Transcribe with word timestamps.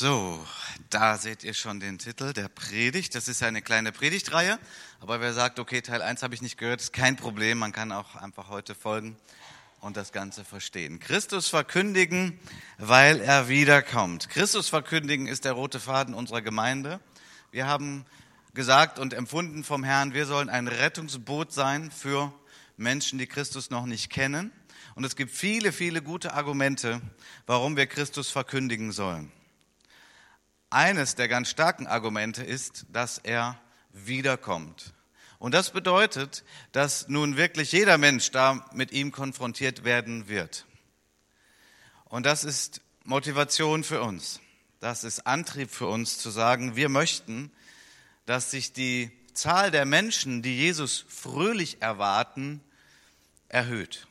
So, 0.00 0.42
da 0.88 1.18
seht 1.18 1.44
ihr 1.44 1.52
schon 1.52 1.78
den 1.78 1.98
Titel 1.98 2.32
der 2.32 2.48
Predigt. 2.48 3.14
Das 3.14 3.28
ist 3.28 3.42
ja 3.42 3.48
eine 3.48 3.60
kleine 3.60 3.92
Predigtreihe. 3.92 4.58
Aber 4.98 5.20
wer 5.20 5.34
sagt, 5.34 5.58
okay, 5.58 5.82
Teil 5.82 6.00
1 6.00 6.22
habe 6.22 6.34
ich 6.34 6.40
nicht 6.40 6.56
gehört, 6.56 6.80
ist 6.80 6.94
kein 6.94 7.16
Problem. 7.16 7.58
Man 7.58 7.72
kann 7.72 7.92
auch 7.92 8.16
einfach 8.16 8.48
heute 8.48 8.74
folgen 8.74 9.18
und 9.82 9.98
das 9.98 10.10
Ganze 10.12 10.42
verstehen. 10.42 11.00
Christus 11.00 11.48
verkündigen, 11.48 12.40
weil 12.78 13.20
er 13.20 13.48
wiederkommt. 13.48 14.30
Christus 14.30 14.70
verkündigen 14.70 15.26
ist 15.26 15.44
der 15.44 15.52
rote 15.52 15.78
Faden 15.78 16.14
unserer 16.14 16.40
Gemeinde. 16.40 16.98
Wir 17.50 17.66
haben 17.66 18.06
gesagt 18.54 18.98
und 18.98 19.12
empfunden 19.12 19.64
vom 19.64 19.84
Herrn, 19.84 20.14
wir 20.14 20.24
sollen 20.24 20.48
ein 20.48 20.66
Rettungsboot 20.66 21.52
sein 21.52 21.90
für 21.90 22.32
Menschen, 22.78 23.18
die 23.18 23.26
Christus 23.26 23.68
noch 23.68 23.84
nicht 23.84 24.08
kennen. 24.08 24.50
Und 24.94 25.04
es 25.04 25.14
gibt 25.14 25.30
viele, 25.30 25.72
viele 25.72 26.00
gute 26.00 26.32
Argumente, 26.32 27.02
warum 27.44 27.76
wir 27.76 27.86
Christus 27.86 28.30
verkündigen 28.30 28.92
sollen. 28.92 29.30
Eines 30.70 31.16
der 31.16 31.26
ganz 31.26 31.50
starken 31.50 31.88
Argumente 31.88 32.44
ist, 32.44 32.86
dass 32.92 33.18
er 33.18 33.60
wiederkommt. 33.92 34.94
Und 35.40 35.52
das 35.52 35.70
bedeutet, 35.70 36.44
dass 36.70 37.08
nun 37.08 37.36
wirklich 37.36 37.72
jeder 37.72 37.98
Mensch 37.98 38.30
da 38.30 38.64
mit 38.72 38.92
ihm 38.92 39.10
konfrontiert 39.10 39.84
werden 39.84 40.28
wird. 40.28 40.66
Und 42.04 42.24
das 42.24 42.44
ist 42.44 42.82
Motivation 43.04 43.82
für 43.82 44.02
uns. 44.02 44.40
Das 44.80 45.02
ist 45.02 45.26
Antrieb 45.26 45.70
für 45.70 45.86
uns 45.86 46.18
zu 46.18 46.30
sagen, 46.30 46.76
wir 46.76 46.88
möchten, 46.88 47.50
dass 48.26 48.50
sich 48.50 48.72
die 48.72 49.10
Zahl 49.34 49.70
der 49.70 49.86
Menschen, 49.86 50.42
die 50.42 50.56
Jesus 50.56 51.04
fröhlich 51.08 51.82
erwarten, 51.82 52.60
erhöht. 53.48 54.06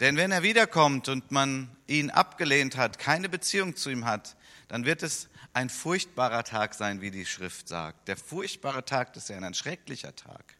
Denn 0.00 0.16
wenn 0.16 0.32
er 0.32 0.42
wiederkommt 0.42 1.08
und 1.08 1.30
man 1.30 1.68
ihn 1.86 2.10
abgelehnt 2.10 2.76
hat, 2.76 2.98
keine 2.98 3.28
Beziehung 3.28 3.76
zu 3.76 3.90
ihm 3.90 4.04
hat, 4.04 4.36
dann 4.68 4.84
wird 4.84 5.02
es 5.02 5.28
ein 5.52 5.68
furchtbarer 5.68 6.44
Tag 6.44 6.74
sein, 6.74 7.00
wie 7.00 7.10
die 7.10 7.26
Schrift 7.26 7.68
sagt. 7.68 8.08
Der 8.08 8.16
furchtbare 8.16 8.84
Tag 8.84 9.12
des 9.12 9.28
Herrn, 9.28 9.44
ein 9.44 9.54
schrecklicher 9.54 10.16
Tag. 10.16 10.56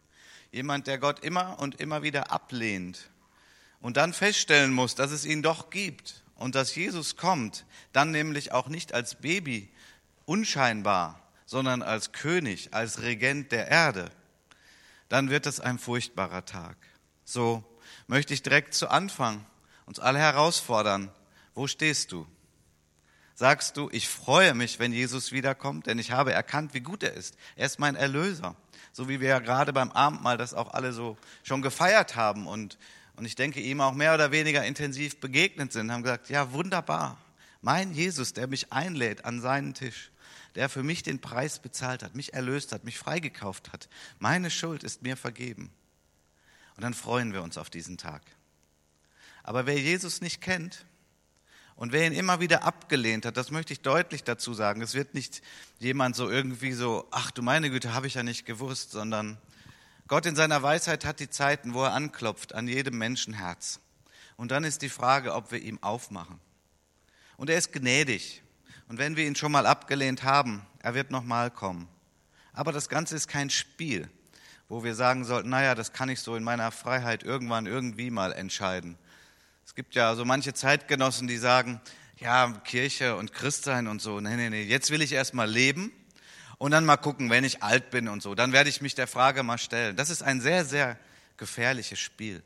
Jemand, 0.50 0.86
der 0.86 0.98
Gott 0.98 1.20
immer 1.20 1.58
und 1.60 1.80
immer 1.80 2.02
wieder 2.02 2.30
ablehnt 2.30 3.10
und 3.80 3.96
dann 3.96 4.12
feststellen 4.12 4.72
muss, 4.72 4.94
dass 4.94 5.10
es 5.10 5.24
ihn 5.24 5.42
doch 5.42 5.70
gibt 5.70 6.22
und 6.36 6.54
dass 6.54 6.74
Jesus 6.74 7.16
kommt, 7.16 7.64
dann 7.92 8.10
nämlich 8.10 8.52
auch 8.52 8.68
nicht 8.68 8.92
als 8.92 9.16
Baby, 9.16 9.70
unscheinbar, 10.26 11.20
sondern 11.46 11.82
als 11.82 12.12
König, 12.12 12.74
als 12.74 13.02
Regent 13.02 13.50
der 13.52 13.68
Erde, 13.68 14.10
dann 15.08 15.30
wird 15.30 15.46
es 15.46 15.60
ein 15.60 15.78
furchtbarer 15.78 16.44
Tag. 16.44 16.76
So 17.24 17.64
möchte 18.06 18.34
ich 18.34 18.42
direkt 18.42 18.74
zu 18.74 18.88
Anfang 18.88 19.44
uns 19.84 19.98
alle 19.98 20.18
herausfordern. 20.18 21.10
Wo 21.54 21.66
stehst 21.66 22.12
du? 22.12 22.26
Sagst 23.34 23.76
du, 23.76 23.88
ich 23.92 24.08
freue 24.08 24.54
mich, 24.54 24.78
wenn 24.78 24.92
Jesus 24.92 25.32
wiederkommt, 25.32 25.86
denn 25.86 25.98
ich 25.98 26.10
habe 26.10 26.32
erkannt, 26.32 26.74
wie 26.74 26.80
gut 26.80 27.02
er 27.02 27.14
ist. 27.14 27.36
Er 27.56 27.66
ist 27.66 27.78
mein 27.78 27.96
Erlöser. 27.96 28.56
So 28.92 29.08
wie 29.08 29.20
wir 29.20 29.28
ja 29.28 29.38
gerade 29.38 29.72
beim 29.72 29.90
Abendmahl 29.90 30.36
das 30.36 30.52
auch 30.52 30.74
alle 30.74 30.92
so 30.92 31.16
schon 31.42 31.62
gefeiert 31.62 32.14
haben 32.14 32.46
und, 32.46 32.78
und 33.16 33.24
ich 33.24 33.34
denke, 33.34 33.60
ihm 33.60 33.80
auch 33.80 33.94
mehr 33.94 34.14
oder 34.14 34.32
weniger 34.32 34.64
intensiv 34.64 35.18
begegnet 35.18 35.72
sind, 35.72 35.90
haben 35.90 36.02
gesagt, 36.02 36.28
ja, 36.28 36.52
wunderbar. 36.52 37.18
Mein 37.62 37.94
Jesus, 37.94 38.34
der 38.34 38.48
mich 38.48 38.72
einlädt 38.72 39.24
an 39.24 39.40
seinen 39.40 39.72
Tisch, 39.72 40.10
der 40.54 40.68
für 40.68 40.82
mich 40.82 41.02
den 41.02 41.20
Preis 41.20 41.58
bezahlt 41.58 42.02
hat, 42.02 42.14
mich 42.14 42.34
erlöst 42.34 42.72
hat, 42.72 42.84
mich 42.84 42.98
freigekauft 42.98 43.72
hat. 43.72 43.88
Meine 44.18 44.50
Schuld 44.50 44.82
ist 44.82 45.02
mir 45.02 45.16
vergeben. 45.16 45.72
Und 46.76 46.82
dann 46.82 46.92
freuen 46.94 47.32
wir 47.32 47.42
uns 47.42 47.56
auf 47.56 47.70
diesen 47.70 47.96
Tag. 47.96 48.22
Aber 49.42 49.66
wer 49.66 49.78
Jesus 49.78 50.20
nicht 50.20 50.40
kennt, 50.40 50.84
und 51.76 51.92
wer 51.92 52.06
ihn 52.06 52.12
immer 52.12 52.40
wieder 52.40 52.64
abgelehnt 52.64 53.26
hat, 53.26 53.36
das 53.36 53.50
möchte 53.50 53.72
ich 53.72 53.80
deutlich 53.80 54.24
dazu 54.24 54.54
sagen. 54.54 54.82
Es 54.82 54.94
wird 54.94 55.14
nicht 55.14 55.42
jemand 55.78 56.16
so 56.16 56.30
irgendwie 56.30 56.72
so, 56.72 57.08
ach 57.10 57.30
du 57.30 57.42
meine 57.42 57.70
Güte, 57.70 57.94
habe 57.94 58.06
ich 58.06 58.14
ja 58.14 58.22
nicht 58.22 58.46
gewusst, 58.46 58.92
sondern 58.92 59.38
Gott 60.08 60.26
in 60.26 60.36
seiner 60.36 60.62
Weisheit 60.62 61.04
hat 61.04 61.20
die 61.20 61.30
Zeiten, 61.30 61.74
wo 61.74 61.84
er 61.84 61.94
anklopft 61.94 62.54
an 62.54 62.68
jedem 62.68 62.98
Menschenherz. 62.98 63.80
Und 64.36 64.50
dann 64.50 64.64
ist 64.64 64.82
die 64.82 64.88
Frage, 64.88 65.34
ob 65.34 65.52
wir 65.52 65.60
ihm 65.60 65.82
aufmachen. 65.82 66.38
Und 67.36 67.48
er 67.50 67.58
ist 67.58 67.72
gnädig. 67.72 68.42
Und 68.88 68.98
wenn 68.98 69.16
wir 69.16 69.26
ihn 69.26 69.36
schon 69.36 69.52
mal 69.52 69.66
abgelehnt 69.66 70.22
haben, 70.22 70.66
er 70.80 70.94
wird 70.94 71.10
nochmal 71.10 71.50
kommen. 71.50 71.88
Aber 72.52 72.72
das 72.72 72.88
Ganze 72.88 73.16
ist 73.16 73.28
kein 73.28 73.50
Spiel, 73.50 74.10
wo 74.68 74.84
wir 74.84 74.94
sagen 74.94 75.24
sollten, 75.24 75.48
naja, 75.48 75.74
das 75.74 75.92
kann 75.92 76.08
ich 76.08 76.20
so 76.20 76.36
in 76.36 76.44
meiner 76.44 76.70
Freiheit 76.70 77.22
irgendwann 77.22 77.66
irgendwie 77.66 78.10
mal 78.10 78.32
entscheiden. 78.32 78.98
Es 79.64 79.74
gibt 79.74 79.94
ja 79.94 80.14
so 80.14 80.24
manche 80.24 80.54
Zeitgenossen, 80.54 81.28
die 81.28 81.38
sagen, 81.38 81.80
ja, 82.18 82.52
Kirche 82.64 83.16
und 83.16 83.32
Christsein 83.32 83.88
und 83.88 84.00
so, 84.00 84.20
nee, 84.20 84.36
nee, 84.36 84.50
nee, 84.50 84.62
jetzt 84.62 84.90
will 84.90 85.02
ich 85.02 85.12
erst 85.12 85.34
mal 85.34 85.50
leben 85.50 85.92
und 86.58 86.70
dann 86.70 86.84
mal 86.84 86.96
gucken, 86.96 87.30
wenn 87.30 87.44
ich 87.44 87.62
alt 87.62 87.90
bin 87.90 88.08
und 88.08 88.22
so, 88.22 88.34
dann 88.34 88.52
werde 88.52 88.70
ich 88.70 88.80
mich 88.80 88.94
der 88.94 89.06
Frage 89.08 89.42
mal 89.42 89.58
stellen. 89.58 89.96
Das 89.96 90.10
ist 90.10 90.22
ein 90.22 90.40
sehr, 90.40 90.64
sehr 90.64 90.98
gefährliches 91.36 91.98
Spiel. 91.98 92.42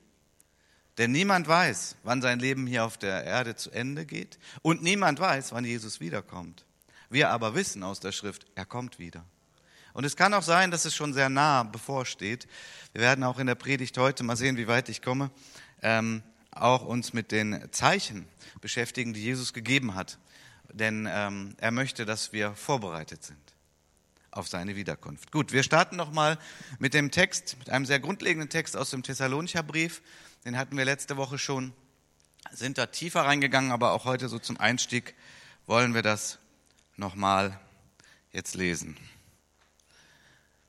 Denn 0.99 1.13
niemand 1.13 1.47
weiß, 1.47 1.97
wann 2.05 2.23
sein 2.23 2.39
Leben 2.39 2.67
hier 2.67 2.85
auf 2.85 2.97
der 2.97 3.25
Erde 3.25 3.55
zu 3.55 3.71
Ende 3.71 4.07
geht 4.07 4.39
und 4.63 4.83
niemand 4.83 5.21
weiß, 5.21 5.53
wann 5.53 5.65
Jesus 5.65 6.01
wiederkommt. 6.01 6.65
Wir 7.11 7.31
aber 7.31 7.55
wissen 7.55 7.83
aus 7.83 8.01
der 8.01 8.13
Schrift, 8.13 8.47
er 8.55 8.65
kommt 8.65 8.99
wieder. 8.99 9.25
Und 9.93 10.05
es 10.05 10.17
kann 10.17 10.35
auch 10.35 10.43
sein, 10.43 10.71
dass 10.71 10.85
es 10.85 10.95
schon 10.95 11.13
sehr 11.13 11.29
nah 11.29 11.63
bevorsteht. 11.63 12.47
Wir 12.93 13.03
werden 13.03 13.25
auch 13.25 13.39
in 13.39 13.47
der 13.47 13.55
Predigt 13.55 13.97
heute 13.99 14.25
mal 14.25 14.37
sehen, 14.37 14.57
wie 14.57 14.67
weit 14.67 14.89
ich 14.89 15.03
komme. 15.03 15.31
Ähm, 15.83 16.23
auch 16.63 16.85
uns 16.85 17.13
mit 17.13 17.33
den 17.33 17.69
Zeichen 17.73 18.27
beschäftigen, 18.61 19.13
die 19.13 19.23
Jesus 19.23 19.53
gegeben 19.53 19.95
hat. 19.95 20.19
Denn 20.73 21.09
ähm, 21.11 21.55
er 21.59 21.71
möchte, 21.71 22.05
dass 22.05 22.33
wir 22.33 22.55
vorbereitet 22.55 23.25
sind 23.25 23.39
auf 24.31 24.49
seine 24.49 24.77
Wiederkunft. 24.77 25.33
Gut, 25.33 25.53
wir 25.53 25.63
starten 25.63 25.97
nochmal 25.97 26.39
mit 26.79 26.95
dem 26.95 27.11
Text, 27.11 27.57
mit 27.59 27.71
einem 27.71 27.87
sehr 27.87 28.01
grundlegenden 28.01 28.51
Text 28.51 28.77
aus 28.77 28.91
dem 28.91 29.03
Thessalonicher 29.03 29.63
Brief. 29.63 30.03
Den 30.45 30.59
hatten 30.59 30.77
wir 30.77 30.85
letzte 30.85 31.17
Woche 31.17 31.39
schon, 31.39 31.73
sind 32.53 32.79
da 32.79 32.87
tiefer 32.87 33.23
reingegangen, 33.23 33.73
aber 33.73 33.93
auch 33.93 34.05
heute 34.05 34.29
so 34.29 34.39
zum 34.39 34.59
Einstieg 34.59 35.15
wollen 35.67 35.95
wir 35.95 36.03
das 36.03 36.39
nochmal 36.97 37.59
jetzt 38.33 38.55
lesen. 38.55 38.97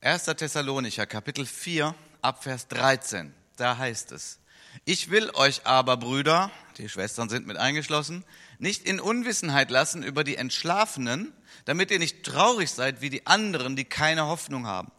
1. 0.00 0.24
Thessalonicher, 0.24 1.06
Kapitel 1.06 1.44
4, 1.44 1.94
Abvers 2.22 2.68
13. 2.68 3.34
Da 3.56 3.76
heißt 3.76 4.12
es, 4.12 4.37
ich 4.84 5.10
will 5.10 5.30
euch 5.34 5.66
aber, 5.66 5.96
Brüder, 5.96 6.50
die 6.78 6.88
Schwestern 6.88 7.28
sind 7.28 7.46
mit 7.46 7.56
eingeschlossen, 7.56 8.24
nicht 8.58 8.86
in 8.86 9.00
Unwissenheit 9.00 9.70
lassen 9.70 10.02
über 10.02 10.24
die 10.24 10.36
Entschlafenen, 10.36 11.32
damit 11.64 11.90
ihr 11.90 11.98
nicht 11.98 12.24
traurig 12.24 12.70
seid 12.70 13.00
wie 13.00 13.10
die 13.10 13.26
anderen, 13.26 13.76
die 13.76 13.84
keine 13.84 14.26
Hoffnung 14.26 14.66
haben. 14.66 14.90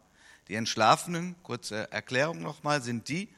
Die 0.48 0.56
Entschlafenen, 0.56 1.36
kurze 1.44 1.92
Erklärung 1.92 2.42
nochmal, 2.42 2.82
sind 2.82 3.08
die, 3.10 3.30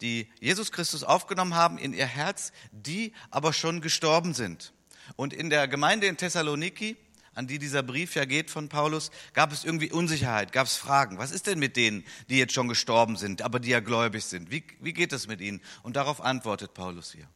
die 0.00 0.28
Jesus 0.40 0.72
Christus 0.72 1.04
aufgenommen 1.04 1.54
haben 1.54 1.78
in 1.78 1.92
ihr 1.92 2.06
Herz, 2.06 2.52
die 2.72 3.12
aber 3.30 3.52
schon 3.52 3.80
gestorben 3.80 4.34
sind. 4.34 4.72
Und 5.16 5.32
in 5.32 5.50
der 5.50 5.68
Gemeinde 5.68 6.06
in 6.06 6.16
Thessaloniki 6.16 6.96
an 7.34 7.46
die 7.46 7.58
dieser 7.58 7.82
Brief 7.82 8.14
ja 8.14 8.24
geht 8.24 8.50
von 8.50 8.68
Paulus, 8.68 9.10
gab 9.32 9.52
es 9.52 9.64
irgendwie 9.64 9.90
Unsicherheit, 9.90 10.52
gab 10.52 10.66
es 10.66 10.76
Fragen. 10.76 11.18
Was 11.18 11.30
ist 11.30 11.46
denn 11.46 11.58
mit 11.58 11.76
denen, 11.76 12.04
die 12.28 12.38
jetzt 12.38 12.54
schon 12.54 12.68
gestorben 12.68 13.16
sind, 13.16 13.42
aber 13.42 13.60
die 13.60 13.70
ja 13.70 13.80
gläubig 13.80 14.24
sind? 14.24 14.50
Wie, 14.50 14.64
wie 14.80 14.92
geht 14.92 15.12
es 15.12 15.26
mit 15.26 15.40
ihnen? 15.40 15.60
Und 15.82 15.96
darauf 15.96 16.20
antwortet 16.20 16.74
Paulus 16.74 17.12
hier. 17.12 17.28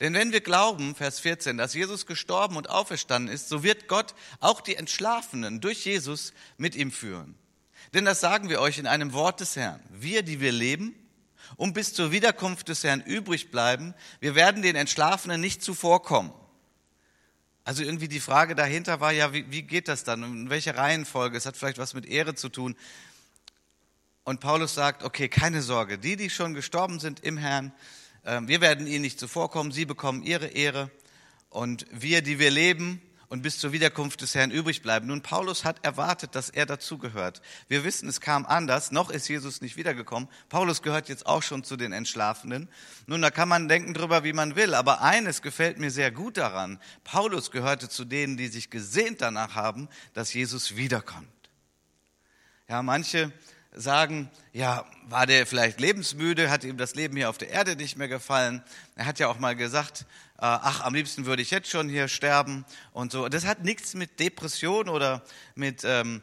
Denn 0.00 0.14
wenn 0.14 0.32
wir 0.32 0.40
glauben, 0.40 0.94
Vers 0.94 1.20
14, 1.20 1.56
dass 1.56 1.74
Jesus 1.74 2.06
gestorben 2.06 2.56
und 2.56 2.70
auferstanden 2.70 3.32
ist, 3.32 3.48
so 3.48 3.62
wird 3.62 3.88
Gott 3.88 4.14
auch 4.40 4.60
die 4.60 4.76
Entschlafenen 4.76 5.60
durch 5.60 5.84
Jesus 5.84 6.32
mit 6.56 6.74
ihm 6.76 6.90
führen. 6.90 7.36
Denn 7.94 8.04
das 8.04 8.20
sagen 8.20 8.48
wir 8.48 8.60
euch 8.60 8.78
in 8.78 8.86
einem 8.86 9.12
Wort 9.12 9.40
des 9.40 9.56
Herrn. 9.56 9.80
Wir, 9.90 10.22
die 10.22 10.40
wir 10.40 10.52
leben 10.52 10.94
und 11.56 11.72
bis 11.72 11.94
zur 11.94 12.12
Wiederkunft 12.12 12.68
des 12.68 12.84
Herrn 12.84 13.00
übrig 13.00 13.50
bleiben, 13.50 13.94
wir 14.20 14.34
werden 14.34 14.62
den 14.62 14.76
Entschlafenen 14.76 15.40
nicht 15.40 15.62
zuvorkommen. 15.62 16.32
Also 17.68 17.82
irgendwie 17.82 18.08
die 18.08 18.18
Frage 18.18 18.54
dahinter 18.54 19.00
war 19.00 19.12
ja, 19.12 19.34
wie, 19.34 19.44
wie 19.52 19.60
geht 19.60 19.88
das 19.88 20.02
dann? 20.02 20.22
In 20.22 20.48
welcher 20.48 20.78
Reihenfolge? 20.78 21.36
Es 21.36 21.44
hat 21.44 21.54
vielleicht 21.54 21.76
was 21.76 21.92
mit 21.92 22.06
Ehre 22.06 22.34
zu 22.34 22.48
tun. 22.48 22.74
Und 24.24 24.40
Paulus 24.40 24.74
sagt, 24.74 25.04
okay, 25.04 25.28
keine 25.28 25.60
Sorge, 25.60 25.98
die, 25.98 26.16
die 26.16 26.30
schon 26.30 26.54
gestorben 26.54 26.98
sind 26.98 27.20
im 27.20 27.36
Herrn, 27.36 27.74
äh, 28.22 28.40
wir 28.44 28.62
werden 28.62 28.86
ihnen 28.86 29.02
nicht 29.02 29.20
zuvorkommen, 29.20 29.70
sie 29.70 29.84
bekommen 29.84 30.22
ihre 30.22 30.46
Ehre. 30.46 30.90
Und 31.50 31.84
wir, 31.90 32.22
die 32.22 32.38
wir 32.38 32.50
leben, 32.50 33.02
und 33.28 33.42
bis 33.42 33.58
zur 33.58 33.72
Wiederkunft 33.72 34.22
des 34.22 34.34
Herrn 34.34 34.50
übrig 34.50 34.82
bleiben. 34.82 35.06
Nun, 35.06 35.22
Paulus 35.22 35.64
hat 35.64 35.84
erwartet, 35.84 36.34
dass 36.34 36.48
er 36.48 36.66
dazugehört. 36.66 37.42
Wir 37.68 37.84
wissen, 37.84 38.08
es 38.08 38.20
kam 38.20 38.46
anders. 38.46 38.90
Noch 38.90 39.10
ist 39.10 39.28
Jesus 39.28 39.60
nicht 39.60 39.76
wiedergekommen. 39.76 40.28
Paulus 40.48 40.82
gehört 40.82 41.08
jetzt 41.08 41.26
auch 41.26 41.42
schon 41.42 41.64
zu 41.64 41.76
den 41.76 41.92
Entschlafenen. 41.92 42.68
Nun, 43.06 43.20
da 43.20 43.30
kann 43.30 43.48
man 43.48 43.68
denken 43.68 43.92
drüber, 43.92 44.24
wie 44.24 44.32
man 44.32 44.56
will. 44.56 44.74
Aber 44.74 45.02
eines 45.02 45.42
gefällt 45.42 45.78
mir 45.78 45.90
sehr 45.90 46.10
gut 46.10 46.38
daran. 46.38 46.80
Paulus 47.04 47.50
gehörte 47.50 47.88
zu 47.88 48.04
denen, 48.04 48.36
die 48.36 48.48
sich 48.48 48.70
gesehnt 48.70 49.20
danach 49.20 49.54
haben, 49.54 49.88
dass 50.14 50.32
Jesus 50.32 50.76
wiederkommt. 50.76 51.28
Ja, 52.68 52.82
manche 52.82 53.32
sagen, 53.78 54.30
ja, 54.52 54.84
war 55.08 55.26
der 55.26 55.46
vielleicht 55.46 55.80
lebensmüde, 55.80 56.50
hat 56.50 56.64
ihm 56.64 56.76
das 56.76 56.94
Leben 56.94 57.16
hier 57.16 57.30
auf 57.30 57.38
der 57.38 57.50
Erde 57.50 57.76
nicht 57.76 57.96
mehr 57.96 58.08
gefallen. 58.08 58.62
Er 58.96 59.06
hat 59.06 59.18
ja 59.18 59.28
auch 59.28 59.38
mal 59.38 59.54
gesagt, 59.54 60.00
äh, 60.36 60.42
ach, 60.42 60.80
am 60.80 60.94
liebsten 60.94 61.26
würde 61.26 61.42
ich 61.42 61.50
jetzt 61.50 61.70
schon 61.70 61.88
hier 61.88 62.08
sterben 62.08 62.64
und 62.92 63.12
so. 63.12 63.28
Das 63.28 63.46
hat 63.46 63.64
nichts 63.64 63.94
mit 63.94 64.18
Depression 64.18 64.88
oder 64.88 65.22
mit 65.54 65.82
ähm, 65.84 66.22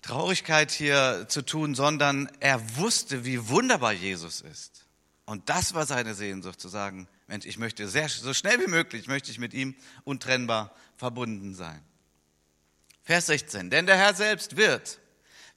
Traurigkeit 0.00 0.70
hier 0.70 1.26
zu 1.28 1.42
tun, 1.42 1.74
sondern 1.74 2.30
er 2.40 2.76
wusste, 2.76 3.24
wie 3.24 3.48
wunderbar 3.48 3.92
Jesus 3.92 4.40
ist. 4.40 4.86
Und 5.26 5.48
das 5.48 5.74
war 5.74 5.84
seine 5.84 6.14
Sehnsucht, 6.14 6.60
zu 6.60 6.68
sagen, 6.68 7.08
Mensch, 7.26 7.44
ich 7.44 7.58
möchte 7.58 7.88
sehr, 7.88 8.08
so 8.08 8.32
schnell 8.32 8.60
wie 8.60 8.70
möglich, 8.70 9.08
möchte 9.08 9.30
ich 9.30 9.38
mit 9.38 9.52
ihm 9.52 9.74
untrennbar 10.04 10.74
verbunden 10.96 11.54
sein. 11.54 11.82
Vers 13.02 13.26
16, 13.26 13.70
denn 13.70 13.86
der 13.86 13.96
Herr 13.96 14.14
selbst 14.14 14.56
wird, 14.56 15.00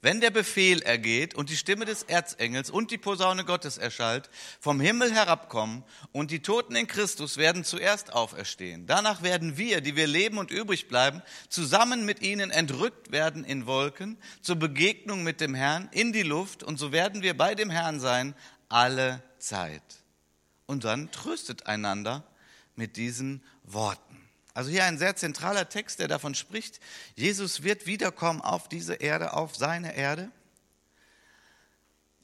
wenn 0.01 0.21
der 0.21 0.31
Befehl 0.31 0.81
ergeht 0.81 1.35
und 1.35 1.49
die 1.49 1.57
Stimme 1.57 1.85
des 1.85 2.03
Erzengels 2.03 2.69
und 2.69 2.91
die 2.91 2.97
Posaune 2.97 3.43
Gottes 3.43 3.77
erschallt, 3.77 4.29
vom 4.59 4.79
Himmel 4.79 5.13
herabkommen 5.13 5.83
und 6.11 6.31
die 6.31 6.41
Toten 6.41 6.75
in 6.75 6.87
Christus 6.87 7.37
werden 7.37 7.63
zuerst 7.63 8.13
auferstehen. 8.13 8.87
Danach 8.87 9.21
werden 9.21 9.57
wir, 9.57 9.81
die 9.81 9.95
wir 9.95 10.07
leben 10.07 10.37
und 10.37 10.51
übrig 10.51 10.87
bleiben, 10.87 11.21
zusammen 11.49 12.05
mit 12.05 12.21
ihnen 12.21 12.49
entrückt 12.49 13.11
werden 13.11 13.43
in 13.43 13.65
Wolken 13.65 14.17
zur 14.41 14.55
Begegnung 14.55 15.23
mit 15.23 15.41
dem 15.41 15.53
Herrn 15.53 15.89
in 15.91 16.13
die 16.13 16.23
Luft 16.23 16.63
und 16.63 16.77
so 16.77 16.91
werden 16.91 17.21
wir 17.21 17.35
bei 17.35 17.55
dem 17.55 17.69
Herrn 17.69 17.99
sein 17.99 18.35
alle 18.69 19.21
Zeit. 19.37 19.83
Und 20.65 20.85
dann 20.85 21.11
tröstet 21.11 21.65
einander 21.65 22.23
mit 22.75 22.95
diesen 22.95 23.43
Worten. 23.63 24.08
Also 24.59 24.71
hier 24.71 24.83
ein 24.83 24.97
sehr 24.97 25.15
zentraler 25.15 25.69
Text, 25.69 25.99
der 25.99 26.09
davon 26.09 26.35
spricht, 26.35 26.81
Jesus 27.15 27.63
wird 27.63 27.85
wiederkommen 27.85 28.41
auf 28.41 28.67
diese 28.67 28.95
Erde, 28.95 29.31
auf 29.31 29.55
seine 29.55 29.95
Erde. 29.95 30.29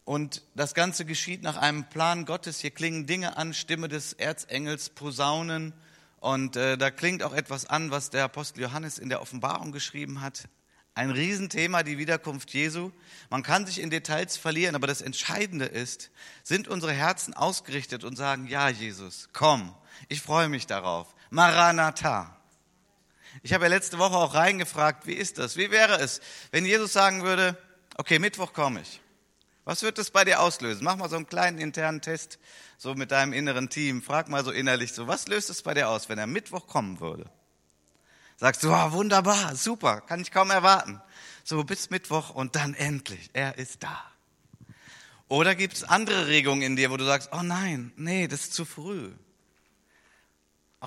Und 0.04 0.42
das 0.54 0.74
Ganze 0.74 1.06
geschieht 1.06 1.44
nach 1.44 1.56
einem 1.56 1.86
Plan 1.86 2.26
Gottes. 2.26 2.60
Hier 2.60 2.72
klingen 2.72 3.06
Dinge 3.08 3.38
an, 3.38 3.54
Stimme 3.54 3.88
des 3.88 4.12
Erzengels, 4.12 4.90
Posaunen. 4.90 5.72
Und 6.20 6.58
äh, 6.58 6.78
da 6.78 6.92
klingt 6.92 7.24
auch 7.24 7.32
etwas 7.32 7.68
an, 7.68 7.90
was 7.90 8.10
der 8.10 8.26
Apostel 8.26 8.64
Johannes 8.64 9.00
in 9.00 9.08
der 9.08 9.22
Offenbarung 9.22 9.72
geschrieben 9.72 10.20
hat. 10.20 10.50
Ein 10.94 11.12
Riesenthema, 11.12 11.84
die 11.84 11.98
Wiederkunft 11.98 12.54
Jesu. 12.54 12.92
Man 13.30 13.44
kann 13.44 13.66
sich 13.66 13.80
in 13.80 13.90
Details 13.90 14.36
verlieren, 14.36 14.76
aber 14.76 14.88
das 14.88 15.02
Entscheidende 15.02 15.68
ist, 15.68 16.12
sind 16.44 16.68
unsere 16.68 16.92
Herzen 16.92 17.34
ausgerichtet 17.34 18.04
und 18.04 18.18
sagen, 18.18 18.46
ja 18.48 18.68
Jesus, 18.68 19.30
komm, 19.32 19.74
ich 20.10 20.22
freue 20.22 20.50
mich 20.50 20.68
darauf. 20.68 21.16
Maranatha. 21.36 22.34
Ich 23.44 23.54
habe 23.54 23.66
ja 23.66 23.70
letzte 23.70 24.00
Woche 24.00 24.16
auch 24.16 24.36
reingefragt, 24.36 25.06
wie 25.06 25.14
ist 25.14 25.38
das? 25.38 25.58
Wie 25.58 25.70
wäre 25.70 26.00
es, 26.00 26.22
wenn 26.52 26.66
Jesus 26.66 26.94
sagen 26.94 27.24
würde, 27.24 27.58
okay, 27.98 28.20
Mittwoch 28.20 28.54
komme 28.54 28.80
ich. 28.80 29.02
Was 29.66 29.82
wird 29.82 29.98
das 29.98 30.12
bei 30.12 30.24
dir 30.24 30.40
auslösen? 30.40 30.86
Mach 30.86 30.96
mal 30.96 31.10
so 31.10 31.18
einen 31.18 31.28
kleinen 31.28 31.58
internen 31.58 32.00
Test, 32.00 32.40
so 32.78 32.96
mit 32.96 33.12
deinem 33.12 33.34
inneren 33.34 33.70
Team. 33.70 34.02
Frag 34.02 34.30
mal 34.30 34.46
so 34.46 34.52
innerlich 34.52 34.94
so, 34.94 35.08
was 35.08 35.28
löst 35.28 35.50
es 35.50 35.62
bei 35.62 35.74
dir 35.74 35.90
aus, 35.90 36.08
wenn 36.08 36.18
er 36.18 36.26
Mittwoch 36.26 36.68
kommen 36.68 37.02
würde? 37.02 37.30
Sagst 38.38 38.64
du, 38.64 38.72
oh, 38.72 38.92
wunderbar, 38.94 39.58
super, 39.58 40.00
kann 40.00 40.22
ich 40.22 40.32
kaum 40.32 40.52
erwarten. 40.52 41.02
So 41.44 41.66
bis 41.66 41.90
Mittwoch 41.90 42.30
und 42.30 42.56
dann 42.56 42.74
endlich, 42.76 43.30
er 43.34 43.58
ist 43.58 43.84
da. 43.84 44.06
Oder 45.28 45.54
gibt 45.54 45.74
es 45.74 45.84
andere 45.84 46.28
Regungen 46.28 46.62
in 46.62 46.76
dir, 46.78 46.92
wo 46.92 46.98
du 46.98 47.04
sagst, 47.04 47.32
oh 47.34 47.44
nein, 47.44 47.92
nee, 47.98 48.30
das 48.30 48.42
ist 48.42 48.54
zu 48.54 48.64
früh 48.64 49.12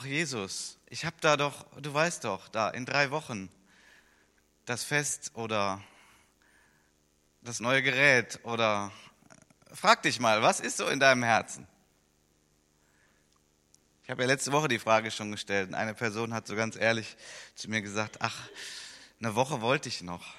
ach 0.00 0.04
Jesus, 0.04 0.78
ich 0.88 1.04
habe 1.04 1.16
da 1.20 1.36
doch, 1.36 1.66
du 1.80 1.92
weißt 1.92 2.22
doch, 2.22 2.46
da 2.46 2.70
in 2.70 2.86
drei 2.86 3.10
Wochen 3.10 3.48
das 4.64 4.84
Fest 4.84 5.32
oder 5.34 5.82
das 7.42 7.58
neue 7.58 7.82
Gerät 7.82 8.38
oder 8.44 8.92
frag 9.72 10.02
dich 10.02 10.20
mal, 10.20 10.40
was 10.40 10.60
ist 10.60 10.76
so 10.76 10.86
in 10.86 11.00
deinem 11.00 11.24
Herzen? 11.24 11.66
Ich 14.04 14.10
habe 14.10 14.22
ja 14.22 14.28
letzte 14.28 14.52
Woche 14.52 14.68
die 14.68 14.78
Frage 14.78 15.10
schon 15.10 15.32
gestellt 15.32 15.70
und 15.70 15.74
eine 15.74 15.94
Person 15.94 16.32
hat 16.32 16.46
so 16.46 16.54
ganz 16.54 16.76
ehrlich 16.76 17.16
zu 17.56 17.68
mir 17.68 17.82
gesagt, 17.82 18.18
ach, 18.20 18.48
eine 19.18 19.34
Woche 19.34 19.60
wollte 19.62 19.88
ich 19.88 20.02
noch. 20.02 20.36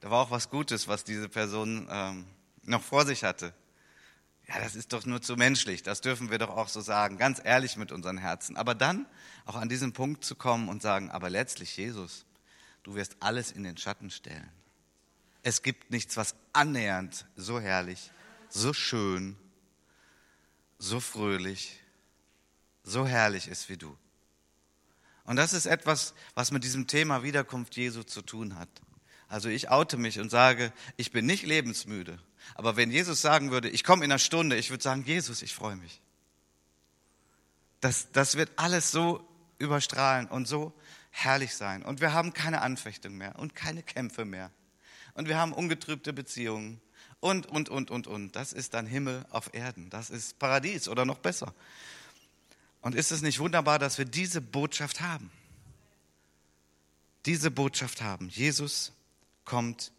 Da 0.00 0.10
war 0.10 0.20
auch 0.20 0.30
was 0.30 0.50
Gutes, 0.50 0.86
was 0.86 1.02
diese 1.02 1.30
Person 1.30 1.88
ähm, 1.90 2.26
noch 2.62 2.82
vor 2.82 3.06
sich 3.06 3.24
hatte. 3.24 3.54
Ja, 4.48 4.60
das 4.60 4.76
ist 4.76 4.92
doch 4.92 5.04
nur 5.06 5.20
zu 5.20 5.36
menschlich, 5.36 5.82
das 5.82 6.00
dürfen 6.00 6.30
wir 6.30 6.38
doch 6.38 6.50
auch 6.50 6.68
so 6.68 6.80
sagen, 6.80 7.18
ganz 7.18 7.40
ehrlich 7.42 7.76
mit 7.76 7.90
unseren 7.90 8.16
Herzen. 8.16 8.56
Aber 8.56 8.74
dann 8.74 9.06
auch 9.44 9.56
an 9.56 9.68
diesen 9.68 9.92
Punkt 9.92 10.24
zu 10.24 10.36
kommen 10.36 10.68
und 10.68 10.82
sagen, 10.82 11.10
aber 11.10 11.30
letztlich 11.30 11.76
Jesus, 11.76 12.24
du 12.84 12.94
wirst 12.94 13.16
alles 13.20 13.50
in 13.50 13.64
den 13.64 13.76
Schatten 13.76 14.10
stellen. 14.10 14.48
Es 15.42 15.62
gibt 15.62 15.90
nichts, 15.90 16.16
was 16.16 16.36
annähernd 16.52 17.26
so 17.34 17.58
herrlich, 17.58 18.12
so 18.48 18.72
schön, 18.72 19.36
so 20.78 21.00
fröhlich, 21.00 21.80
so 22.84 23.06
herrlich 23.06 23.48
ist 23.48 23.68
wie 23.68 23.76
du. 23.76 23.96
Und 25.24 25.36
das 25.36 25.52
ist 25.52 25.66
etwas, 25.66 26.14
was 26.34 26.52
mit 26.52 26.62
diesem 26.62 26.86
Thema 26.86 27.24
Wiederkunft 27.24 27.76
Jesu 27.76 28.04
zu 28.04 28.22
tun 28.22 28.56
hat. 28.56 28.68
Also 29.28 29.48
ich 29.48 29.70
oute 29.70 29.96
mich 29.96 30.20
und 30.20 30.30
sage, 30.30 30.72
ich 30.96 31.10
bin 31.10 31.26
nicht 31.26 31.44
lebensmüde. 31.44 32.18
Aber 32.54 32.76
wenn 32.76 32.90
Jesus 32.90 33.20
sagen 33.20 33.50
würde, 33.50 33.68
ich 33.68 33.84
komme 33.84 34.04
in 34.04 34.10
einer 34.10 34.18
Stunde, 34.18 34.56
ich 34.56 34.70
würde 34.70 34.82
sagen, 34.82 35.04
Jesus, 35.04 35.42
ich 35.42 35.54
freue 35.54 35.76
mich. 35.76 36.00
Das, 37.80 38.10
das 38.12 38.36
wird 38.36 38.50
alles 38.56 38.90
so 38.90 39.26
überstrahlen 39.58 40.26
und 40.26 40.46
so 40.46 40.72
herrlich 41.10 41.54
sein. 41.54 41.82
Und 41.82 42.00
wir 42.00 42.12
haben 42.12 42.32
keine 42.32 42.62
Anfechtung 42.62 43.16
mehr 43.16 43.38
und 43.38 43.54
keine 43.54 43.82
Kämpfe 43.82 44.24
mehr. 44.24 44.50
Und 45.14 45.28
wir 45.28 45.38
haben 45.38 45.52
ungetrübte 45.52 46.12
Beziehungen 46.12 46.80
und, 47.20 47.46
und, 47.46 47.68
und, 47.68 47.90
und, 47.90 48.06
und. 48.06 48.36
Das 48.36 48.52
ist 48.52 48.74
dann 48.74 48.86
Himmel 48.86 49.24
auf 49.30 49.54
Erden. 49.54 49.90
Das 49.90 50.10
ist 50.10 50.38
Paradies 50.38 50.88
oder 50.88 51.04
noch 51.04 51.18
besser. 51.18 51.54
Und 52.82 52.94
ist 52.94 53.10
es 53.10 53.22
nicht 53.22 53.38
wunderbar, 53.38 53.78
dass 53.78 53.98
wir 53.98 54.04
diese 54.04 54.40
Botschaft 54.40 55.00
haben? 55.00 55.30
Diese 57.24 57.50
Botschaft 57.50 58.02
haben. 58.02 58.28
Jesus 58.28 58.92
kommt 59.44 59.90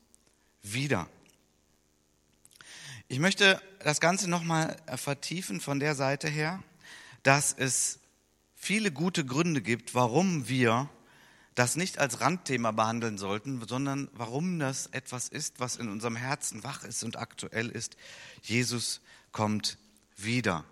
wieder. 0.62 1.10
Ich 3.10 3.20
möchte 3.20 3.62
das 3.80 4.02
Ganze 4.02 4.30
nochmal 4.30 4.76
vertiefen 4.96 5.62
von 5.62 5.80
der 5.80 5.96
Seite 5.96 6.28
her, 6.28 6.62
dass 7.24 7.54
es 7.54 8.00
viele 8.54 8.92
gute 8.92 9.26
Gründe 9.26 9.62
gibt, 9.62 9.96
warum 9.96 10.50
wir 10.50 10.90
das 11.56 11.78
nicht 11.78 12.00
als 12.00 12.20
Randthema 12.20 12.72
behandeln 12.72 13.18
sollten, 13.18 13.66
sondern 13.66 14.10
warum 14.12 14.60
das 14.60 14.88
etwas 14.88 15.30
ist, 15.30 15.62
was 15.62 15.78
in 15.78 15.88
unserem 15.88 16.18
Herzen 16.18 16.66
wach 16.66 16.84
ist 16.84 17.04
und 17.04 17.18
aktuell 17.18 17.70
ist. 17.70 17.96
Jesus 18.42 19.00
kommt 19.32 19.78
wieder. 20.18 20.66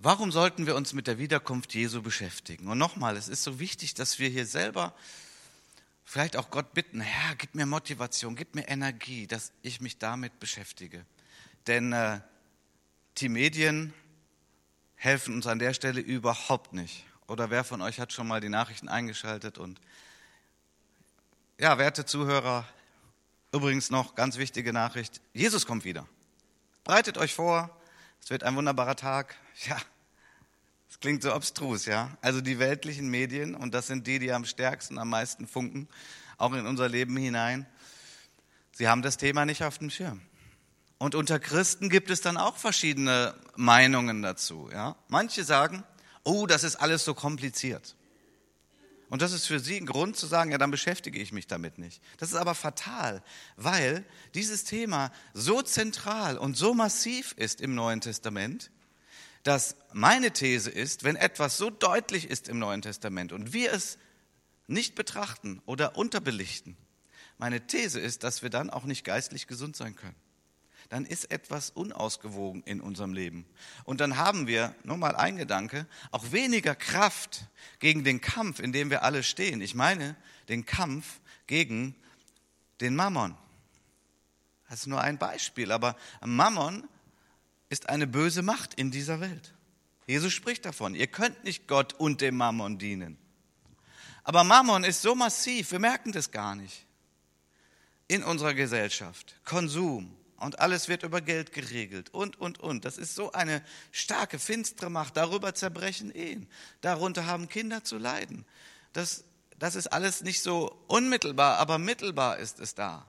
Warum 0.00 0.32
sollten 0.32 0.66
wir 0.66 0.74
uns 0.74 0.92
mit 0.92 1.06
der 1.06 1.18
Wiederkunft 1.18 1.74
Jesu 1.74 2.02
beschäftigen? 2.02 2.66
Und 2.66 2.78
nochmal, 2.78 3.16
es 3.16 3.28
ist 3.28 3.44
so 3.44 3.60
wichtig, 3.60 3.94
dass 3.94 4.18
wir 4.18 4.28
hier 4.28 4.46
selber 4.46 4.94
vielleicht 6.04 6.36
auch 6.36 6.50
Gott 6.50 6.74
bitten, 6.74 7.00
Herr, 7.00 7.34
gib 7.36 7.54
mir 7.54 7.66
Motivation, 7.66 8.36
gib 8.36 8.54
mir 8.54 8.68
Energie, 8.68 9.26
dass 9.26 9.52
ich 9.62 9.80
mich 9.80 9.98
damit 9.98 10.38
beschäftige. 10.38 11.04
Denn 11.66 11.92
äh, 11.92 12.20
die 13.18 13.28
Medien 13.28 13.94
helfen 14.96 15.34
uns 15.34 15.46
an 15.46 15.58
der 15.58 15.74
Stelle 15.74 16.00
überhaupt 16.00 16.72
nicht. 16.72 17.04
Oder 17.26 17.50
wer 17.50 17.64
von 17.64 17.80
euch 17.80 18.00
hat 18.00 18.12
schon 18.12 18.28
mal 18.28 18.40
die 18.40 18.48
Nachrichten 18.48 18.88
eingeschaltet 18.88 19.58
und 19.58 19.80
ja, 21.58 21.78
werte 21.78 22.04
Zuhörer, 22.04 22.66
übrigens 23.52 23.90
noch 23.90 24.14
ganz 24.14 24.36
wichtige 24.36 24.72
Nachricht, 24.72 25.20
Jesus 25.32 25.66
kommt 25.66 25.84
wieder. 25.84 26.06
Breitet 26.82 27.16
euch 27.16 27.32
vor, 27.32 27.70
es 28.20 28.30
wird 28.30 28.42
ein 28.42 28.56
wunderbarer 28.56 28.96
Tag. 28.96 29.36
Ja, 29.66 29.76
das 30.94 31.00
klingt 31.00 31.24
so 31.24 31.32
abstrus, 31.32 31.86
ja? 31.86 32.16
Also 32.20 32.40
die 32.40 32.60
weltlichen 32.60 33.08
Medien, 33.08 33.56
und 33.56 33.74
das 33.74 33.88
sind 33.88 34.06
die, 34.06 34.20
die 34.20 34.30
am 34.30 34.44
stärksten, 34.44 34.96
am 34.96 35.10
meisten 35.10 35.48
funken, 35.48 35.88
auch 36.38 36.52
in 36.52 36.66
unser 36.66 36.88
Leben 36.88 37.16
hinein, 37.16 37.66
sie 38.70 38.86
haben 38.86 39.02
das 39.02 39.16
Thema 39.16 39.44
nicht 39.44 39.64
auf 39.64 39.78
dem 39.78 39.90
Schirm. 39.90 40.20
Und 40.98 41.16
unter 41.16 41.40
Christen 41.40 41.88
gibt 41.88 42.10
es 42.10 42.20
dann 42.20 42.36
auch 42.36 42.56
verschiedene 42.56 43.34
Meinungen 43.56 44.22
dazu, 44.22 44.68
ja? 44.72 44.94
Manche 45.08 45.42
sagen, 45.42 45.82
oh, 46.22 46.46
das 46.46 46.62
ist 46.62 46.76
alles 46.76 47.04
so 47.04 47.12
kompliziert. 47.12 47.96
Und 49.10 49.20
das 49.20 49.32
ist 49.32 49.46
für 49.46 49.58
sie 49.58 49.76
ein 49.76 49.86
Grund 49.86 50.16
zu 50.16 50.28
sagen, 50.28 50.52
ja, 50.52 50.58
dann 50.58 50.70
beschäftige 50.70 51.18
ich 51.18 51.32
mich 51.32 51.48
damit 51.48 51.76
nicht. 51.76 52.00
Das 52.18 52.28
ist 52.28 52.36
aber 52.36 52.54
fatal, 52.54 53.20
weil 53.56 54.04
dieses 54.34 54.62
Thema 54.62 55.10
so 55.32 55.60
zentral 55.60 56.38
und 56.38 56.56
so 56.56 56.72
massiv 56.72 57.34
ist 57.36 57.60
im 57.60 57.74
Neuen 57.74 58.00
Testament, 58.00 58.70
dass 59.44 59.76
meine 59.92 60.32
These 60.32 60.70
ist, 60.70 61.04
wenn 61.04 61.16
etwas 61.16 61.56
so 61.56 61.70
deutlich 61.70 62.28
ist 62.28 62.48
im 62.48 62.58
Neuen 62.58 62.82
Testament 62.82 63.32
und 63.32 63.52
wir 63.52 63.72
es 63.72 63.98
nicht 64.66 64.94
betrachten 64.94 65.62
oder 65.66 65.96
unterbelichten, 65.96 66.76
meine 67.38 67.66
These 67.66 68.00
ist, 68.00 68.24
dass 68.24 68.42
wir 68.42 68.50
dann 68.50 68.70
auch 68.70 68.84
nicht 68.84 69.04
geistlich 69.04 69.46
gesund 69.46 69.76
sein 69.76 69.94
können. 69.94 70.16
Dann 70.88 71.04
ist 71.04 71.30
etwas 71.30 71.70
unausgewogen 71.70 72.62
in 72.64 72.80
unserem 72.80 73.12
Leben. 73.12 73.46
Und 73.84 74.00
dann 74.00 74.16
haben 74.16 74.46
wir, 74.46 74.74
nur 74.84 74.96
mal 74.96 75.16
ein 75.16 75.36
Gedanke, 75.36 75.86
auch 76.10 76.32
weniger 76.32 76.74
Kraft 76.74 77.46
gegen 77.80 78.04
den 78.04 78.20
Kampf, 78.20 78.60
in 78.60 78.72
dem 78.72 78.90
wir 78.90 79.02
alle 79.02 79.22
stehen. 79.22 79.60
Ich 79.60 79.74
meine 79.74 80.16
den 80.48 80.64
Kampf 80.66 81.20
gegen 81.46 81.94
den 82.80 82.94
Mammon. 82.94 83.36
Das 84.68 84.80
ist 84.80 84.86
nur 84.86 85.00
ein 85.00 85.18
Beispiel, 85.18 85.72
aber 85.72 85.96
Mammon 86.24 86.88
ist 87.68 87.88
eine 87.88 88.06
böse 88.06 88.42
Macht 88.42 88.74
in 88.74 88.90
dieser 88.90 89.20
Welt. 89.20 89.54
Jesus 90.06 90.32
spricht 90.32 90.64
davon, 90.64 90.94
ihr 90.94 91.06
könnt 91.06 91.44
nicht 91.44 91.66
Gott 91.66 91.94
und 91.94 92.20
dem 92.20 92.36
Mammon 92.36 92.78
dienen. 92.78 93.18
Aber 94.22 94.44
Mammon 94.44 94.84
ist 94.84 95.02
so 95.02 95.14
massiv, 95.14 95.72
wir 95.72 95.78
merken 95.78 96.12
das 96.12 96.30
gar 96.30 96.54
nicht. 96.54 96.86
In 98.06 98.22
unserer 98.22 98.54
Gesellschaft. 98.54 99.34
Konsum 99.44 100.14
und 100.36 100.60
alles 100.60 100.88
wird 100.88 101.02
über 101.02 101.20
Geld 101.20 101.52
geregelt 101.52 102.12
und, 102.12 102.38
und, 102.38 102.60
und. 102.60 102.84
Das 102.84 102.98
ist 102.98 103.14
so 103.14 103.32
eine 103.32 103.62
starke, 103.92 104.38
finstere 104.38 104.90
Macht. 104.90 105.16
Darüber 105.16 105.54
zerbrechen 105.54 106.10
Ehen. 106.10 106.48
Darunter 106.82 107.26
haben 107.26 107.48
Kinder 107.48 107.82
zu 107.82 107.96
leiden. 107.96 108.44
Das, 108.92 109.24
das 109.58 109.74
ist 109.74 109.86
alles 109.88 110.22
nicht 110.22 110.42
so 110.42 110.84
unmittelbar, 110.86 111.58
aber 111.58 111.78
mittelbar 111.78 112.38
ist 112.38 112.60
es 112.60 112.74
da. 112.74 113.06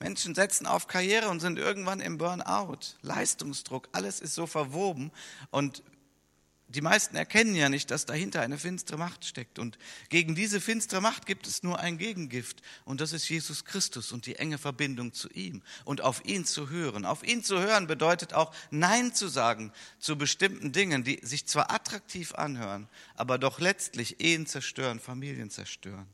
Menschen 0.00 0.34
setzen 0.34 0.66
auf 0.66 0.86
Karriere 0.86 1.28
und 1.28 1.40
sind 1.40 1.58
irgendwann 1.58 2.00
im 2.00 2.18
Burnout. 2.18 2.78
Leistungsdruck, 3.02 3.88
alles 3.92 4.20
ist 4.20 4.34
so 4.34 4.46
verwoben 4.46 5.10
und 5.50 5.82
die 6.70 6.82
meisten 6.82 7.16
erkennen 7.16 7.54
ja 7.54 7.70
nicht, 7.70 7.90
dass 7.90 8.04
dahinter 8.04 8.42
eine 8.42 8.58
finstere 8.58 8.98
Macht 8.98 9.24
steckt. 9.24 9.58
Und 9.58 9.78
gegen 10.10 10.34
diese 10.34 10.60
finstere 10.60 11.00
Macht 11.00 11.24
gibt 11.24 11.46
es 11.46 11.62
nur 11.62 11.78
ein 11.78 11.96
Gegengift. 11.96 12.60
Und 12.84 13.00
das 13.00 13.14
ist 13.14 13.26
Jesus 13.28 13.64
Christus 13.64 14.12
und 14.12 14.26
die 14.26 14.36
enge 14.36 14.58
Verbindung 14.58 15.14
zu 15.14 15.30
ihm. 15.30 15.62
Und 15.86 16.02
auf 16.02 16.22
ihn 16.26 16.44
zu 16.44 16.68
hören. 16.68 17.06
Auf 17.06 17.24
ihn 17.24 17.42
zu 17.42 17.58
hören 17.58 17.86
bedeutet 17.86 18.34
auch 18.34 18.54
Nein 18.70 19.14
zu 19.14 19.28
sagen 19.28 19.72
zu 19.98 20.18
bestimmten 20.18 20.70
Dingen, 20.72 21.04
die 21.04 21.20
sich 21.22 21.46
zwar 21.46 21.72
attraktiv 21.72 22.34
anhören, 22.34 22.86
aber 23.14 23.38
doch 23.38 23.60
letztlich 23.60 24.20
Ehen 24.20 24.46
zerstören, 24.46 25.00
Familien 25.00 25.48
zerstören. 25.48 26.06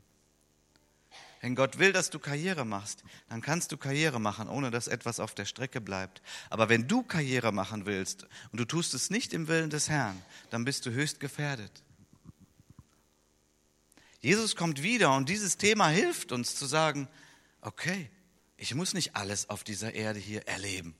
Wenn 1.45 1.53
Gott 1.53 1.77
will, 1.77 1.93
dass 1.93 2.09
du 2.09 2.17
Karriere 2.17 2.65
machst, 2.65 3.03
dann 3.29 3.39
kannst 3.39 3.71
du 3.71 3.77
Karriere 3.77 4.19
machen, 4.19 4.49
ohne 4.49 4.71
dass 4.71 4.87
etwas 4.87 5.19
auf 5.19 5.35
der 5.35 5.45
Strecke 5.45 5.79
bleibt. 5.79 6.23
Aber 6.49 6.69
wenn 6.69 6.87
du 6.87 7.03
Karriere 7.03 7.51
machen 7.51 7.85
willst 7.85 8.25
und 8.51 8.59
du 8.59 8.65
tust 8.65 8.95
es 8.95 9.11
nicht 9.11 9.31
im 9.31 9.47
Willen 9.47 9.69
des 9.69 9.87
Herrn, 9.87 10.19
dann 10.49 10.65
bist 10.65 10.87
du 10.87 10.91
höchst 10.91 11.19
gefährdet. 11.19 11.71
Jesus 14.21 14.55
kommt 14.55 14.81
wieder 14.81 15.15
und 15.15 15.29
dieses 15.29 15.57
Thema 15.57 15.89
hilft 15.89 16.31
uns 16.31 16.55
zu 16.55 16.65
sagen, 16.65 17.07
okay, 17.61 18.09
ich 18.57 18.73
muss 18.73 18.95
nicht 18.95 19.15
alles 19.15 19.47
auf 19.47 19.63
dieser 19.63 19.93
Erde 19.93 20.17
hier 20.17 20.47
erleben. 20.47 20.95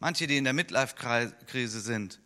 Manche, 0.00 0.26
die 0.26 0.38
in 0.38 0.44
der 0.44 0.54
Midlife-Krise 0.54 1.82
sind, 1.82 2.22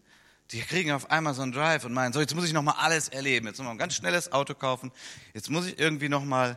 die 0.52 0.60
kriegen 0.60 0.92
auf 0.92 1.10
einmal 1.10 1.34
so 1.34 1.42
einen 1.42 1.50
Drive 1.50 1.84
und 1.84 1.92
meinen, 1.92 2.12
so 2.12 2.20
jetzt 2.20 2.36
muss 2.36 2.44
ich 2.44 2.52
noch 2.52 2.62
mal 2.62 2.76
alles 2.78 3.08
erleben, 3.08 3.48
jetzt 3.48 3.58
muss 3.58 3.66
ich 3.66 3.72
ein 3.72 3.78
ganz 3.78 3.96
schnelles 3.96 4.30
Auto 4.30 4.54
kaufen, 4.54 4.92
jetzt 5.34 5.50
muss 5.50 5.66
ich 5.66 5.80
irgendwie 5.80 6.08
noch 6.08 6.24
mal 6.24 6.56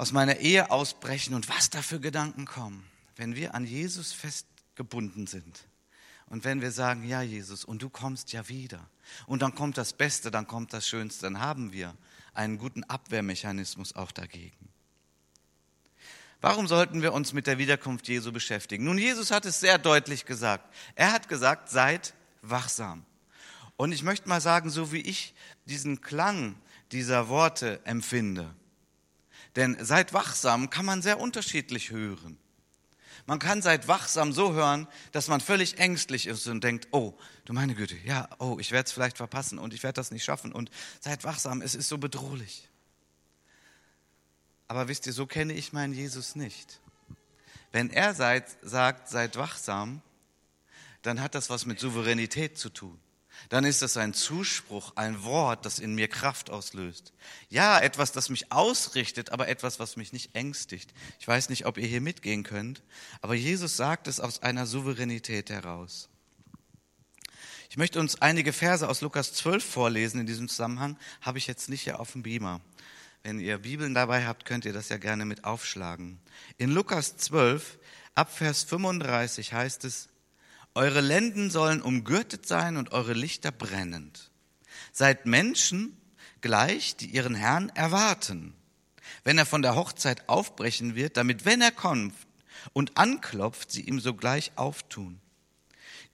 aus 0.00 0.12
meiner 0.12 0.38
Ehe 0.38 0.70
ausbrechen 0.70 1.34
und 1.34 1.50
was 1.50 1.68
da 1.68 1.82
für 1.82 2.00
Gedanken 2.00 2.46
kommen, 2.46 2.88
wenn 3.16 3.36
wir 3.36 3.54
an 3.54 3.66
Jesus 3.66 4.14
festgebunden 4.14 5.26
sind. 5.26 5.68
Und 6.24 6.44
wenn 6.44 6.62
wir 6.62 6.70
sagen, 6.70 7.04
ja 7.04 7.20
Jesus, 7.20 7.66
und 7.66 7.82
du 7.82 7.90
kommst 7.90 8.32
ja 8.32 8.48
wieder. 8.48 8.88
Und 9.26 9.42
dann 9.42 9.54
kommt 9.54 9.76
das 9.76 9.92
Beste, 9.92 10.30
dann 10.30 10.46
kommt 10.46 10.72
das 10.72 10.88
Schönste, 10.88 11.26
dann 11.26 11.40
haben 11.40 11.74
wir 11.74 11.94
einen 12.32 12.56
guten 12.56 12.82
Abwehrmechanismus 12.84 13.94
auch 13.94 14.10
dagegen. 14.10 14.70
Warum 16.40 16.66
sollten 16.66 17.02
wir 17.02 17.12
uns 17.12 17.34
mit 17.34 17.46
der 17.46 17.58
Wiederkunft 17.58 18.08
Jesu 18.08 18.32
beschäftigen? 18.32 18.84
Nun, 18.84 18.96
Jesus 18.96 19.30
hat 19.30 19.44
es 19.44 19.60
sehr 19.60 19.76
deutlich 19.76 20.24
gesagt. 20.24 20.74
Er 20.94 21.12
hat 21.12 21.28
gesagt, 21.28 21.68
seid 21.68 22.14
wachsam. 22.40 23.04
Und 23.76 23.92
ich 23.92 24.02
möchte 24.02 24.30
mal 24.30 24.40
sagen, 24.40 24.70
so 24.70 24.92
wie 24.92 25.02
ich 25.02 25.34
diesen 25.66 26.00
Klang 26.00 26.56
dieser 26.90 27.28
Worte 27.28 27.84
empfinde, 27.84 28.54
denn 29.60 29.76
seid 29.84 30.14
wachsam 30.14 30.70
kann 30.70 30.86
man 30.86 31.02
sehr 31.02 31.20
unterschiedlich 31.20 31.90
hören. 31.90 32.38
Man 33.26 33.38
kann 33.38 33.60
seid 33.60 33.88
wachsam 33.88 34.32
so 34.32 34.54
hören, 34.54 34.88
dass 35.12 35.28
man 35.28 35.42
völlig 35.42 35.78
ängstlich 35.78 36.26
ist 36.26 36.46
und 36.46 36.64
denkt, 36.64 36.88
oh, 36.92 37.12
du 37.44 37.52
meine 37.52 37.74
Güte, 37.74 37.94
ja, 38.06 38.30
oh, 38.38 38.56
ich 38.58 38.72
werde 38.72 38.86
es 38.86 38.92
vielleicht 38.92 39.18
verpassen 39.18 39.58
und 39.58 39.74
ich 39.74 39.82
werde 39.82 39.96
das 39.96 40.12
nicht 40.12 40.24
schaffen 40.24 40.52
und 40.52 40.70
seid 41.00 41.24
wachsam, 41.24 41.60
es 41.60 41.74
ist 41.74 41.90
so 41.90 41.98
bedrohlich. 41.98 42.70
Aber 44.66 44.88
wisst 44.88 45.06
ihr, 45.06 45.12
so 45.12 45.26
kenne 45.26 45.52
ich 45.52 45.74
meinen 45.74 45.92
Jesus 45.92 46.36
nicht. 46.36 46.80
Wenn 47.70 47.90
er 47.90 48.14
seid, 48.14 48.46
sagt, 48.62 49.10
seid 49.10 49.36
wachsam, 49.36 50.00
dann 51.02 51.20
hat 51.20 51.34
das 51.34 51.50
was 51.50 51.66
mit 51.66 51.78
Souveränität 51.78 52.56
zu 52.56 52.70
tun 52.70 52.98
dann 53.48 53.64
ist 53.64 53.82
das 53.82 53.96
ein 53.96 54.14
Zuspruch, 54.14 54.92
ein 54.96 55.24
Wort, 55.24 55.64
das 55.64 55.78
in 55.78 55.94
mir 55.94 56.08
Kraft 56.08 56.50
auslöst. 56.50 57.12
Ja, 57.48 57.80
etwas, 57.80 58.12
das 58.12 58.28
mich 58.28 58.52
ausrichtet, 58.52 59.30
aber 59.30 59.48
etwas, 59.48 59.80
was 59.80 59.96
mich 59.96 60.12
nicht 60.12 60.34
ängstigt. 60.34 60.92
Ich 61.18 61.26
weiß 61.26 61.48
nicht, 61.48 61.66
ob 61.66 61.78
ihr 61.78 61.86
hier 61.86 62.00
mitgehen 62.00 62.42
könnt, 62.42 62.82
aber 63.20 63.34
Jesus 63.34 63.76
sagt 63.76 64.06
es 64.06 64.20
aus 64.20 64.42
einer 64.42 64.66
Souveränität 64.66 65.50
heraus. 65.50 66.08
Ich 67.70 67.76
möchte 67.76 68.00
uns 68.00 68.20
einige 68.20 68.52
Verse 68.52 68.88
aus 68.88 69.00
Lukas 69.00 69.32
12 69.32 69.64
vorlesen 69.64 70.20
in 70.20 70.26
diesem 70.26 70.48
Zusammenhang, 70.48 70.98
habe 71.20 71.38
ich 71.38 71.46
jetzt 71.46 71.68
nicht 71.68 71.82
hier 71.82 72.00
auf 72.00 72.12
dem 72.12 72.22
Beamer. 72.22 72.60
Wenn 73.22 73.38
ihr 73.38 73.58
Bibeln 73.58 73.94
dabei 73.94 74.26
habt, 74.26 74.44
könnt 74.44 74.64
ihr 74.64 74.72
das 74.72 74.88
ja 74.88 74.96
gerne 74.96 75.24
mit 75.24 75.44
aufschlagen. 75.44 76.18
In 76.58 76.70
Lukas 76.70 77.16
12, 77.16 77.78
ab 78.14 78.36
Vers 78.36 78.64
35 78.64 79.52
heißt 79.52 79.84
es, 79.84 80.09
eure 80.74 81.00
Lenden 81.00 81.50
sollen 81.50 81.82
umgürtet 81.82 82.46
sein 82.46 82.76
und 82.76 82.92
eure 82.92 83.12
Lichter 83.12 83.52
brennend. 83.52 84.30
Seid 84.92 85.26
Menschen 85.26 85.96
gleich, 86.40 86.96
die 86.96 87.06
ihren 87.06 87.34
Herrn 87.34 87.68
erwarten, 87.70 88.54
wenn 89.24 89.38
er 89.38 89.46
von 89.46 89.62
der 89.62 89.74
Hochzeit 89.74 90.28
aufbrechen 90.28 90.94
wird, 90.94 91.16
damit, 91.16 91.44
wenn 91.44 91.60
er 91.60 91.72
kommt 91.72 92.14
und 92.72 92.96
anklopft, 92.96 93.70
sie 93.72 93.82
ihm 93.82 94.00
sogleich 94.00 94.52
auftun. 94.56 95.20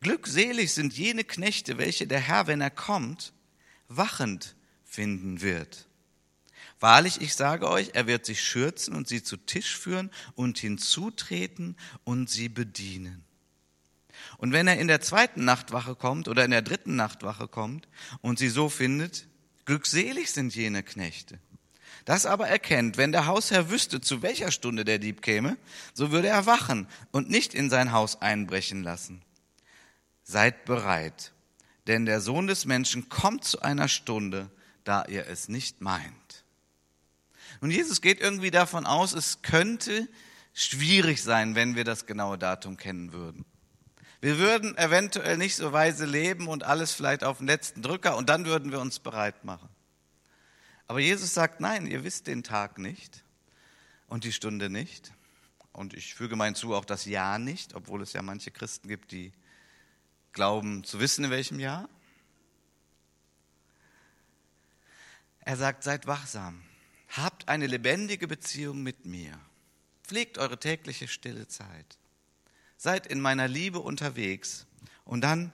Glückselig 0.01 0.73
sind 0.73 0.97
jene 0.97 1.25
Knechte, 1.25 1.79
welche 1.79 2.07
der 2.07 2.21
Herr, 2.21 2.47
wenn 2.47 2.61
er 2.61 2.71
kommt, 2.71 3.33
wachend 3.89 4.57
finden 4.85 5.41
wird. 5.41 5.87
Wahrlich, 6.79 7.21
ich 7.21 7.35
sage 7.35 7.69
euch, 7.69 7.91
er 7.95 8.07
wird 8.07 8.27
sich 8.27 8.43
schürzen 8.43 8.95
und 8.95 9.09
sie 9.09 9.23
zu 9.23 9.37
Tisch 9.37 9.77
führen 9.77 10.11
und 10.35 10.59
hinzutreten 10.59 11.77
und 12.05 12.29
sie 12.29 12.49
bedienen. 12.49 13.25
Und 14.38 14.52
wenn 14.52 14.66
er 14.66 14.78
in 14.78 14.88
der 14.88 15.00
zweiten 15.00 15.45
Nachtwache 15.45 15.95
kommt 15.95 16.28
oder 16.28 16.45
in 16.45 16.50
der 16.50 16.62
dritten 16.62 16.97
Nachtwache 16.97 17.49
kommt 17.49 17.88
und 18.21 18.38
sie 18.38 18.49
so 18.49 18.69
findet, 18.69 19.26
glückselig 19.64 20.31
sind 20.31 20.55
jene 20.55 20.83
Knechte. 20.83 21.38
Das 22.05 22.25
aber 22.25 22.47
erkennt, 22.47 22.99
wenn 22.99 23.12
der 23.12 23.26
Hausherr 23.26 23.69
wüsste, 23.69 24.00
zu 24.00 24.23
welcher 24.23 24.52
Stunde 24.52 24.85
der 24.85 24.99
Dieb 24.99 25.23
käme, 25.23 25.57
so 25.93 26.12
würde 26.12 26.28
er 26.28 26.47
wachen 26.47 26.87
und 27.11 27.31
nicht 27.31 27.52
in 27.52 27.69
sein 27.69 27.90
Haus 27.93 28.23
einbrechen 28.23 28.85
lassen. 28.85 29.23
Seid 30.23 30.64
bereit, 30.66 31.33
denn 31.88 32.07
der 32.07 32.21
Sohn 32.21 32.47
des 32.47 32.64
Menschen 32.64 33.09
kommt 33.09 33.45
zu 33.45 33.61
einer 33.61 33.88
Stunde, 33.88 34.50
da 34.85 35.05
ihr 35.07 35.26
es 35.26 35.49
nicht 35.49 35.81
meint. 35.81 36.45
Und 37.61 37.71
Jesus 37.71 38.00
geht 38.00 38.21
irgendwie 38.21 38.50
davon 38.50 38.87
aus, 38.87 39.12
es 39.12 39.43
könnte 39.43 40.09
schwierig 40.52 41.23
sein, 41.23 41.55
wenn 41.55 41.75
wir 41.75 41.85
das 41.85 42.07
genaue 42.07 42.38
Datum 42.38 42.76
kennen 42.76 43.12
würden. 43.12 43.45
Wir 44.21 44.39
würden 44.39 44.77
eventuell 44.79 45.37
nicht 45.37 45.57
so 45.57 45.73
weise 45.73 46.07
leben 46.07 46.49
und 46.49 46.65
alles 46.65 46.93
vielleicht 46.93 47.23
auf 47.23 47.39
den 47.39 47.47
letzten 47.47 47.83
Drücker 47.83 48.17
und 48.17 48.29
dann 48.29 48.47
würden 48.47 48.73
wir 48.73 48.81
uns 48.81 48.99
bereit 48.99 49.45
machen. 49.45 49.69
Aber 50.89 51.01
Jesus 51.01 51.35
sagt, 51.35 51.61
nein, 51.61 51.87
ihr 51.87 52.05
wisst 52.05 52.27
den 52.27 52.43
Tag 52.43 52.79
nicht 52.79 53.25
und 54.09 54.25
die 54.25 54.33
Stunde 54.33 54.71
nicht. 54.71 55.13
Und 55.73 55.93
ich 55.93 56.15
füge 56.15 56.37
mein 56.37 56.55
zu, 56.55 56.75
auch 56.75 56.85
das 56.85 57.05
Jahr 57.05 57.39
nicht, 57.39 57.75
obwohl 57.75 58.01
es 58.03 58.15
ja 58.15 58.23
manche 58.23 58.51
Christen 58.51 58.89
gibt, 58.89 59.13
die 59.13 59.33
glauben 60.33 60.85
zu 60.85 61.01
wissen, 61.01 61.25
in 61.25 61.31
welchem 61.31 61.61
Jahr. 61.61 61.89
Er 65.41 65.57
sagt, 65.57 65.85
seid 65.85 66.07
wachsam, 66.07 66.63
habt 67.11 67.49
eine 67.49 67.67
lebendige 67.67 68.27
Beziehung 68.27 68.83
mit 68.83 69.05
mir, 69.05 69.39
pflegt 70.03 70.39
eure 70.39 70.59
tägliche 70.59 71.09
stille 71.09 71.47
Zeit. 71.47 71.99
Seid 72.76 73.06
in 73.06 73.21
meiner 73.21 73.49
Liebe 73.49 73.80
unterwegs 73.80 74.66
und 75.04 75.23
dann 75.23 75.52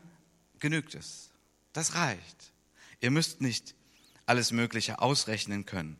genügt 0.58 0.94
es. 0.94 1.30
Das 1.72 1.94
reicht. 1.94 2.52
Ihr 3.00 3.10
müsst 3.10 3.40
nicht 3.40 3.74
alles 4.26 4.52
Mögliche 4.52 5.00
ausrechnen 5.00 5.66
können. 5.66 5.98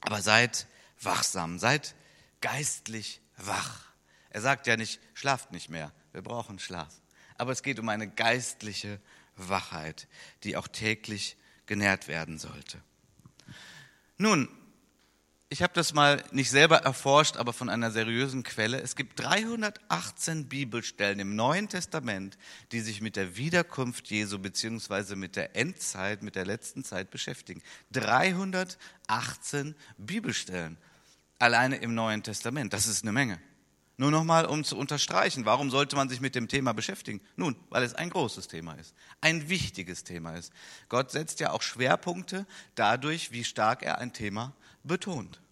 Aber 0.00 0.20
seid 0.22 0.66
wachsam, 1.00 1.58
seid 1.58 1.94
geistlich 2.40 3.20
wach. 3.36 3.86
Er 4.30 4.40
sagt 4.40 4.66
ja 4.66 4.76
nicht, 4.76 5.00
schlaft 5.14 5.52
nicht 5.52 5.68
mehr, 5.70 5.92
wir 6.12 6.22
brauchen 6.22 6.58
Schlaf. 6.58 6.92
Aber 7.38 7.52
es 7.52 7.62
geht 7.62 7.78
um 7.78 7.88
eine 7.88 8.08
geistliche 8.08 9.00
Wachheit, 9.36 10.08
die 10.42 10.56
auch 10.56 10.68
täglich 10.68 11.36
genährt 11.66 12.08
werden 12.08 12.38
sollte. 12.38 12.82
Nun, 14.18 14.48
ich 15.54 15.62
habe 15.62 15.72
das 15.72 15.94
mal 15.94 16.24
nicht 16.32 16.50
selber 16.50 16.78
erforscht, 16.78 17.36
aber 17.36 17.52
von 17.52 17.68
einer 17.68 17.92
seriösen 17.92 18.42
Quelle. 18.42 18.80
Es 18.80 18.96
gibt 18.96 19.20
318 19.20 20.48
Bibelstellen 20.48 21.20
im 21.20 21.36
Neuen 21.36 21.68
Testament, 21.68 22.36
die 22.72 22.80
sich 22.80 23.00
mit 23.00 23.14
der 23.14 23.36
Wiederkunft 23.36 24.10
Jesu 24.10 24.40
beziehungsweise 24.40 25.14
mit 25.14 25.36
der 25.36 25.54
Endzeit, 25.54 26.24
mit 26.24 26.34
der 26.34 26.44
letzten 26.44 26.82
Zeit 26.82 27.12
beschäftigen. 27.12 27.62
318 27.92 29.76
Bibelstellen. 29.96 30.76
alleine 31.38 31.76
im 31.76 31.94
Neuen 31.94 32.24
Testament. 32.24 32.72
Das 32.72 32.88
ist 32.88 33.04
eine 33.04 33.12
Menge. 33.12 33.38
Nur 33.96 34.10
nochmal, 34.10 34.46
um 34.46 34.64
zu 34.64 34.76
unterstreichen, 34.76 35.44
warum 35.44 35.70
sollte 35.70 35.94
man 35.94 36.08
sich 36.08 36.20
mit 36.20 36.34
dem 36.34 36.48
Thema 36.48 36.74
beschäftigen? 36.74 37.20
Nun, 37.36 37.54
weil 37.68 37.84
es 37.84 37.94
ein 37.94 38.10
großes 38.10 38.48
Thema 38.48 38.72
ist, 38.72 38.92
ein 39.20 39.48
wichtiges 39.48 40.02
Thema 40.02 40.34
ist. 40.34 40.52
Gott 40.88 41.12
setzt 41.12 41.38
ja 41.38 41.52
auch 41.52 41.62
Schwerpunkte 41.62 42.44
dadurch, 42.74 43.30
wie 43.30 43.44
stark 43.44 43.84
er 43.84 43.98
ein 43.98 44.12
Thema 44.12 44.52
betont. 44.82 45.43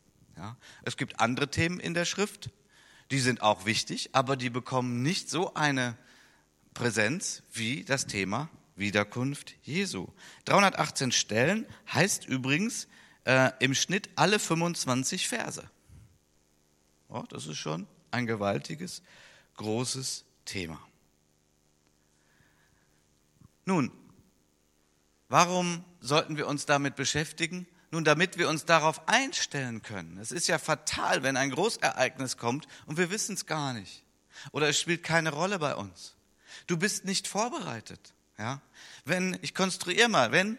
Ja, 0.42 0.56
es 0.82 0.96
gibt 0.96 1.20
andere 1.20 1.48
Themen 1.52 1.78
in 1.78 1.94
der 1.94 2.04
Schrift, 2.04 2.50
die 3.12 3.20
sind 3.20 3.42
auch 3.42 3.64
wichtig, 3.64 4.10
aber 4.12 4.36
die 4.36 4.50
bekommen 4.50 5.00
nicht 5.00 5.30
so 5.30 5.54
eine 5.54 5.96
Präsenz 6.74 7.44
wie 7.52 7.84
das 7.84 8.08
Thema 8.08 8.50
Wiederkunft 8.74 9.54
Jesu. 9.62 10.08
318 10.46 11.12
Stellen 11.12 11.64
heißt 11.94 12.24
übrigens 12.26 12.88
äh, 13.24 13.52
im 13.60 13.72
Schnitt 13.72 14.10
alle 14.16 14.40
25 14.40 15.28
Verse. 15.28 15.70
Oh, 17.08 17.22
das 17.28 17.46
ist 17.46 17.58
schon 17.58 17.86
ein 18.10 18.26
gewaltiges, 18.26 19.04
großes 19.58 20.24
Thema. 20.44 20.80
Nun, 23.64 23.92
warum 25.28 25.84
sollten 26.00 26.36
wir 26.36 26.48
uns 26.48 26.66
damit 26.66 26.96
beschäftigen? 26.96 27.68
Nun, 27.92 28.04
damit 28.04 28.38
wir 28.38 28.48
uns 28.48 28.64
darauf 28.64 29.06
einstellen 29.06 29.82
können. 29.82 30.18
Es 30.18 30.32
ist 30.32 30.48
ja 30.48 30.58
fatal, 30.58 31.22
wenn 31.22 31.36
ein 31.36 31.50
Großereignis 31.50 32.38
kommt 32.38 32.66
und 32.86 32.96
wir 32.96 33.10
wissen 33.10 33.34
es 33.34 33.44
gar 33.44 33.74
nicht. 33.74 34.02
Oder 34.50 34.70
es 34.70 34.80
spielt 34.80 35.02
keine 35.02 35.30
Rolle 35.30 35.58
bei 35.58 35.76
uns. 35.76 36.16
Du 36.66 36.78
bist 36.78 37.04
nicht 37.04 37.28
vorbereitet. 37.28 38.14
Ja? 38.38 38.62
Wenn, 39.04 39.38
ich 39.42 39.54
konstruiere 39.54 40.08
mal, 40.08 40.32
wenn 40.32 40.56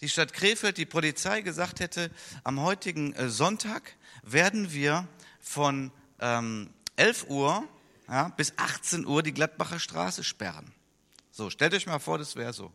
die 0.00 0.10
Stadt 0.10 0.34
Krefeld, 0.34 0.76
die 0.76 0.84
Polizei 0.84 1.40
gesagt 1.40 1.80
hätte, 1.80 2.10
am 2.44 2.60
heutigen 2.60 3.14
äh, 3.14 3.30
Sonntag 3.30 3.96
werden 4.22 4.70
wir 4.70 5.08
von 5.40 5.90
ähm, 6.20 6.68
11 6.96 7.28
Uhr 7.28 7.66
ja, 8.08 8.28
bis 8.28 8.52
18 8.58 9.06
Uhr 9.06 9.22
die 9.22 9.32
Gladbacher 9.32 9.80
Straße 9.80 10.22
sperren. 10.22 10.72
So, 11.30 11.48
stellt 11.48 11.72
euch 11.72 11.86
mal 11.86 11.98
vor, 11.98 12.18
das 12.18 12.36
wäre 12.36 12.52
so. 12.52 12.70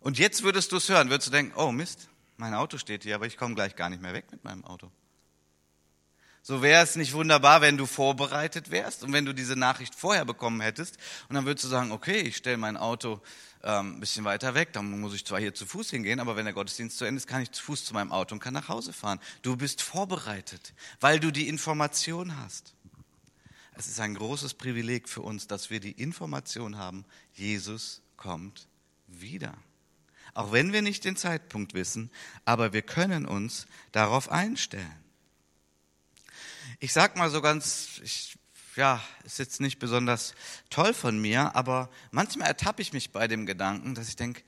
Und 0.00 0.18
jetzt 0.18 0.42
würdest 0.42 0.72
du 0.72 0.76
es 0.76 0.88
hören, 0.88 1.10
würdest 1.10 1.28
du 1.28 1.32
denken, 1.32 1.52
oh 1.56 1.72
Mist, 1.72 2.09
mein 2.40 2.54
Auto 2.54 2.78
steht 2.78 3.04
hier, 3.04 3.14
aber 3.14 3.26
ich 3.26 3.36
komme 3.36 3.54
gleich 3.54 3.76
gar 3.76 3.90
nicht 3.90 4.02
mehr 4.02 4.14
weg 4.14 4.24
mit 4.32 4.42
meinem 4.44 4.64
Auto. 4.64 4.90
So 6.42 6.62
wäre 6.62 6.82
es 6.82 6.96
nicht 6.96 7.12
wunderbar, 7.12 7.60
wenn 7.60 7.76
du 7.76 7.84
vorbereitet 7.84 8.70
wärst 8.70 9.04
und 9.04 9.12
wenn 9.12 9.26
du 9.26 9.34
diese 9.34 9.56
Nachricht 9.56 9.94
vorher 9.94 10.24
bekommen 10.24 10.62
hättest. 10.62 10.96
Und 11.28 11.34
dann 11.34 11.44
würdest 11.44 11.64
du 11.66 11.68
sagen, 11.68 11.92
okay, 11.92 12.20
ich 12.20 12.38
stelle 12.38 12.56
mein 12.56 12.78
Auto 12.78 13.20
ähm, 13.62 13.96
ein 13.96 14.00
bisschen 14.00 14.24
weiter 14.24 14.54
weg, 14.54 14.72
dann 14.72 15.00
muss 15.00 15.12
ich 15.12 15.26
zwar 15.26 15.38
hier 15.38 15.52
zu 15.52 15.66
Fuß 15.66 15.90
hingehen, 15.90 16.18
aber 16.18 16.36
wenn 16.36 16.46
der 16.46 16.54
Gottesdienst 16.54 16.96
zu 16.96 17.04
Ende 17.04 17.18
ist, 17.18 17.26
kann 17.26 17.42
ich 17.42 17.52
zu 17.52 17.62
Fuß 17.62 17.84
zu 17.84 17.92
meinem 17.92 18.10
Auto 18.10 18.34
und 18.34 18.40
kann 18.40 18.54
nach 18.54 18.68
Hause 18.68 18.94
fahren. 18.94 19.20
Du 19.42 19.56
bist 19.56 19.82
vorbereitet, 19.82 20.72
weil 20.98 21.20
du 21.20 21.30
die 21.30 21.46
Information 21.46 22.38
hast. 22.38 22.74
Es 23.74 23.86
ist 23.86 24.00
ein 24.00 24.14
großes 24.14 24.54
Privileg 24.54 25.10
für 25.10 25.20
uns, 25.20 25.46
dass 25.46 25.68
wir 25.68 25.80
die 25.80 25.92
Information 25.92 26.78
haben, 26.78 27.04
Jesus 27.34 28.00
kommt 28.16 28.66
wieder. 29.06 29.54
Auch 30.34 30.52
wenn 30.52 30.72
wir 30.72 30.82
nicht 30.82 31.04
den 31.04 31.16
Zeitpunkt 31.16 31.74
wissen, 31.74 32.10
aber 32.44 32.72
wir 32.72 32.82
können 32.82 33.26
uns 33.26 33.66
darauf 33.92 34.30
einstellen. 34.30 34.94
Ich 36.78 36.92
sag 36.92 37.16
mal 37.16 37.30
so 37.30 37.42
ganz, 37.42 38.00
ich, 38.02 38.38
ja, 38.76 39.02
ist 39.24 39.38
jetzt 39.38 39.60
nicht 39.60 39.78
besonders 39.78 40.34
toll 40.70 40.94
von 40.94 41.20
mir, 41.20 41.54
aber 41.54 41.90
manchmal 42.10 42.48
ertappe 42.48 42.82
ich 42.82 42.92
mich 42.92 43.10
bei 43.10 43.28
dem 43.28 43.44
Gedanken, 43.46 43.94
dass 43.94 44.08
ich 44.08 44.16
denke, 44.16 44.42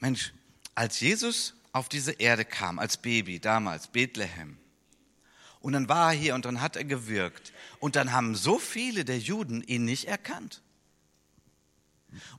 Mensch, 0.00 0.32
als 0.74 1.00
Jesus 1.00 1.54
auf 1.72 1.88
diese 1.88 2.12
Erde 2.12 2.44
kam, 2.44 2.78
als 2.78 2.96
Baby 2.96 3.40
damals, 3.40 3.88
Bethlehem, 3.88 4.58
und 5.62 5.74
dann 5.74 5.88
war 5.88 6.12
er 6.12 6.18
hier 6.18 6.34
und 6.34 6.44
dann 6.44 6.60
hat 6.60 6.76
er 6.76 6.84
gewirkt. 6.84 7.52
Und 7.78 7.94
dann 7.94 8.12
haben 8.12 8.34
so 8.34 8.58
viele 8.58 9.04
der 9.04 9.18
Juden 9.18 9.62
ihn 9.62 9.84
nicht 9.84 10.08
erkannt. 10.08 10.60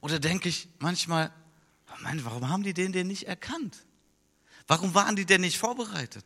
Da 0.01 0.19
denke 0.19 0.49
ich 0.49 0.67
manchmal, 0.79 1.31
Mann, 2.01 2.23
warum 2.25 2.49
haben 2.49 2.63
die 2.63 2.73
den 2.73 2.91
denn 2.91 3.07
nicht 3.07 3.27
erkannt? 3.27 3.85
Warum 4.67 4.93
waren 4.93 5.15
die 5.15 5.25
denn 5.25 5.41
nicht 5.41 5.57
vorbereitet? 5.57 6.25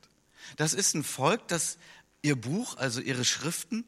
Das 0.56 0.74
ist 0.74 0.94
ein 0.94 1.04
Volk, 1.04 1.48
das 1.48 1.78
ihr 2.22 2.36
Buch, 2.36 2.78
also 2.78 3.02
ihre 3.02 3.26
Schriften, 3.26 3.84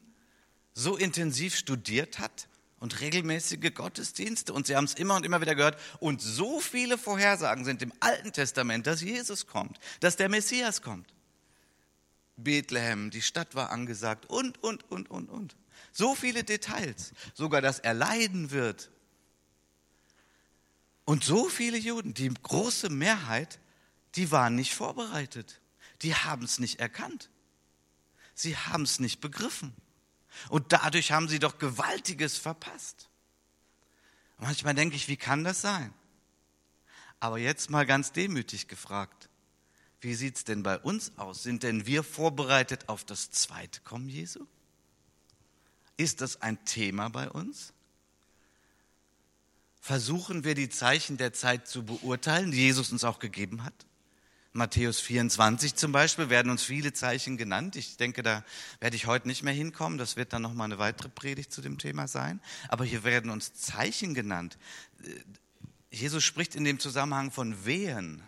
so 0.74 0.96
intensiv 0.96 1.56
studiert 1.56 2.18
hat 2.18 2.48
und 2.78 3.00
regelmäßige 3.00 3.74
Gottesdienste 3.74 4.52
und 4.52 4.66
sie 4.66 4.76
haben 4.76 4.84
es 4.84 4.94
immer 4.94 5.16
und 5.16 5.24
immer 5.24 5.40
wieder 5.40 5.54
gehört 5.54 5.78
und 6.00 6.20
so 6.20 6.60
viele 6.60 6.98
Vorhersagen 6.98 7.64
sind 7.64 7.82
im 7.82 7.92
Alten 8.00 8.32
Testament, 8.32 8.86
dass 8.86 9.02
Jesus 9.02 9.46
kommt, 9.46 9.78
dass 10.00 10.16
der 10.16 10.28
Messias 10.28 10.82
kommt. 10.82 11.12
Bethlehem, 12.36 13.10
die 13.10 13.22
Stadt 13.22 13.54
war 13.54 13.70
angesagt 13.70 14.26
und, 14.26 14.62
und, 14.62 14.90
und, 14.90 15.10
und, 15.10 15.28
und. 15.28 15.56
So 15.92 16.14
viele 16.14 16.44
Details, 16.44 17.12
sogar 17.34 17.60
dass 17.60 17.78
er 17.78 17.94
leiden 17.94 18.50
wird. 18.50 18.90
Und 21.04 21.24
so 21.24 21.48
viele 21.48 21.78
Juden, 21.78 22.14
die 22.14 22.28
große 22.28 22.88
Mehrheit, 22.88 23.58
die 24.14 24.30
waren 24.30 24.54
nicht 24.54 24.74
vorbereitet. 24.74 25.60
Die 26.02 26.14
haben 26.14 26.44
es 26.44 26.58
nicht 26.58 26.80
erkannt. 26.80 27.30
Sie 28.34 28.56
haben 28.56 28.84
es 28.84 29.00
nicht 29.00 29.20
begriffen. 29.20 29.74
Und 30.48 30.72
dadurch 30.72 31.12
haben 31.12 31.28
sie 31.28 31.38
doch 31.38 31.58
Gewaltiges 31.58 32.38
verpasst. 32.38 33.08
manchmal 34.38 34.74
denke 34.74 34.96
ich, 34.96 35.08
wie 35.08 35.16
kann 35.16 35.44
das 35.44 35.60
sein? 35.60 35.92
Aber 37.18 37.38
jetzt 37.38 37.68
mal 37.68 37.84
ganz 37.84 38.12
demütig 38.12 38.68
gefragt. 38.68 39.28
Wie 40.00 40.14
sieht 40.14 40.36
es 40.36 40.44
denn 40.44 40.62
bei 40.62 40.78
uns 40.78 41.18
aus? 41.18 41.42
Sind 41.42 41.62
denn 41.62 41.84
wir 41.84 42.02
vorbereitet 42.02 42.88
auf 42.88 43.04
das 43.04 43.30
zweite 43.30 43.82
Kommen 43.82 44.08
Jesu? 44.08 44.46
Ist 45.98 46.22
das 46.22 46.40
ein 46.40 46.64
Thema 46.64 47.10
bei 47.10 47.28
uns? 47.28 47.74
Versuchen 49.90 50.44
wir 50.44 50.54
die 50.54 50.68
Zeichen 50.68 51.16
der 51.16 51.32
Zeit 51.32 51.66
zu 51.66 51.84
beurteilen, 51.84 52.52
die 52.52 52.58
Jesus 52.58 52.92
uns 52.92 53.02
auch 53.02 53.18
gegeben 53.18 53.64
hat? 53.64 53.74
Matthäus 54.52 55.00
24 55.00 55.74
zum 55.74 55.90
Beispiel 55.90 56.30
werden 56.30 56.52
uns 56.52 56.62
viele 56.62 56.92
Zeichen 56.92 57.36
genannt. 57.36 57.74
Ich 57.74 57.96
denke, 57.96 58.22
da 58.22 58.44
werde 58.78 58.94
ich 58.94 59.06
heute 59.06 59.26
nicht 59.26 59.42
mehr 59.42 59.52
hinkommen. 59.52 59.98
Das 59.98 60.14
wird 60.14 60.32
dann 60.32 60.42
nochmal 60.42 60.66
eine 60.66 60.78
weitere 60.78 61.08
Predigt 61.08 61.52
zu 61.52 61.60
dem 61.60 61.76
Thema 61.76 62.06
sein. 62.06 62.40
Aber 62.68 62.84
hier 62.84 63.02
werden 63.02 63.30
uns 63.32 63.52
Zeichen 63.54 64.14
genannt. 64.14 64.58
Jesus 65.90 66.22
spricht 66.22 66.54
in 66.54 66.62
dem 66.62 66.78
Zusammenhang 66.78 67.32
von 67.32 67.66
Wehen. 67.66 68.22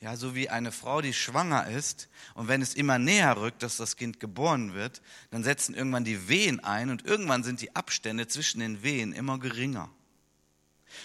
Ja, 0.00 0.16
so 0.16 0.34
wie 0.34 0.48
eine 0.48 0.72
Frau, 0.72 1.00
die 1.00 1.14
schwanger 1.14 1.68
ist 1.68 2.08
und 2.34 2.48
wenn 2.48 2.60
es 2.60 2.74
immer 2.74 2.98
näher 2.98 3.36
rückt, 3.36 3.62
dass 3.62 3.76
das 3.76 3.96
Kind 3.96 4.18
geboren 4.18 4.74
wird, 4.74 5.00
dann 5.30 5.44
setzen 5.44 5.76
irgendwann 5.76 6.02
die 6.04 6.28
Wehen 6.28 6.58
ein 6.58 6.90
und 6.90 7.06
irgendwann 7.06 7.44
sind 7.44 7.60
die 7.60 7.76
Abstände 7.76 8.26
zwischen 8.26 8.58
den 8.58 8.82
Wehen 8.82 9.12
immer 9.12 9.38
geringer. 9.38 9.90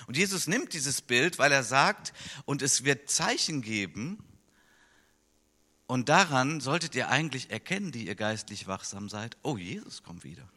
Und 0.07 0.17
Jesus 0.17 0.47
nimmt 0.47 0.73
dieses 0.73 1.01
Bild, 1.01 1.39
weil 1.39 1.51
er 1.51 1.63
sagt, 1.63 2.13
und 2.45 2.61
es 2.61 2.83
wird 2.83 3.09
Zeichen 3.09 3.61
geben, 3.61 4.23
und 5.87 6.09
daran 6.09 6.61
solltet 6.61 6.95
ihr 6.95 7.09
eigentlich 7.09 7.51
erkennen, 7.51 7.91
die 7.91 8.07
ihr 8.07 8.15
geistlich 8.15 8.65
wachsam 8.65 9.07
seid, 9.07 9.37
oh, 9.43 9.55
Jesus 9.55 10.01
kommt 10.01 10.23
wieder. 10.23 10.47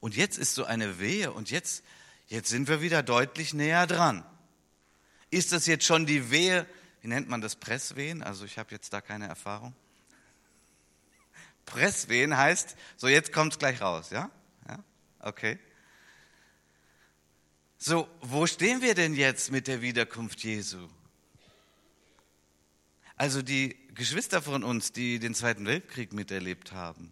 Und 0.00 0.14
jetzt 0.14 0.36
ist 0.36 0.54
so 0.54 0.64
eine 0.64 0.98
Wehe 0.98 1.32
und 1.32 1.50
jetzt, 1.50 1.82
jetzt 2.26 2.50
sind 2.50 2.68
wir 2.68 2.82
wieder 2.82 3.02
deutlich 3.02 3.54
näher 3.54 3.86
dran. 3.86 4.22
Ist 5.30 5.52
das 5.52 5.64
jetzt 5.66 5.86
schon 5.86 6.04
die 6.04 6.30
Wehe 6.30 6.66
wie 7.00 7.08
nennt 7.08 7.28
man 7.28 7.40
das, 7.40 7.56
Presswehen? 7.56 8.22
Also 8.22 8.44
ich 8.44 8.58
habe 8.58 8.70
jetzt 8.72 8.92
da 8.92 9.00
keine 9.00 9.26
Erfahrung. 9.26 9.74
Presswehen 11.64 12.36
heißt, 12.36 12.76
so 12.96 13.08
jetzt 13.08 13.32
kommt 13.32 13.52
es 13.52 13.58
gleich 13.58 13.80
raus, 13.80 14.10
ja? 14.10 14.30
Ja, 14.68 14.78
okay. 15.20 15.58
So, 17.82 18.06
wo 18.20 18.46
stehen 18.46 18.82
wir 18.82 18.94
denn 18.94 19.14
jetzt 19.14 19.50
mit 19.50 19.66
der 19.66 19.80
Wiederkunft 19.80 20.44
Jesu? 20.44 20.86
Also 23.16 23.40
die 23.40 23.74
Geschwister 23.94 24.42
von 24.42 24.64
uns, 24.64 24.92
die 24.92 25.18
den 25.18 25.34
Zweiten 25.34 25.64
Weltkrieg 25.64 26.12
miterlebt 26.12 26.72
haben 26.72 27.10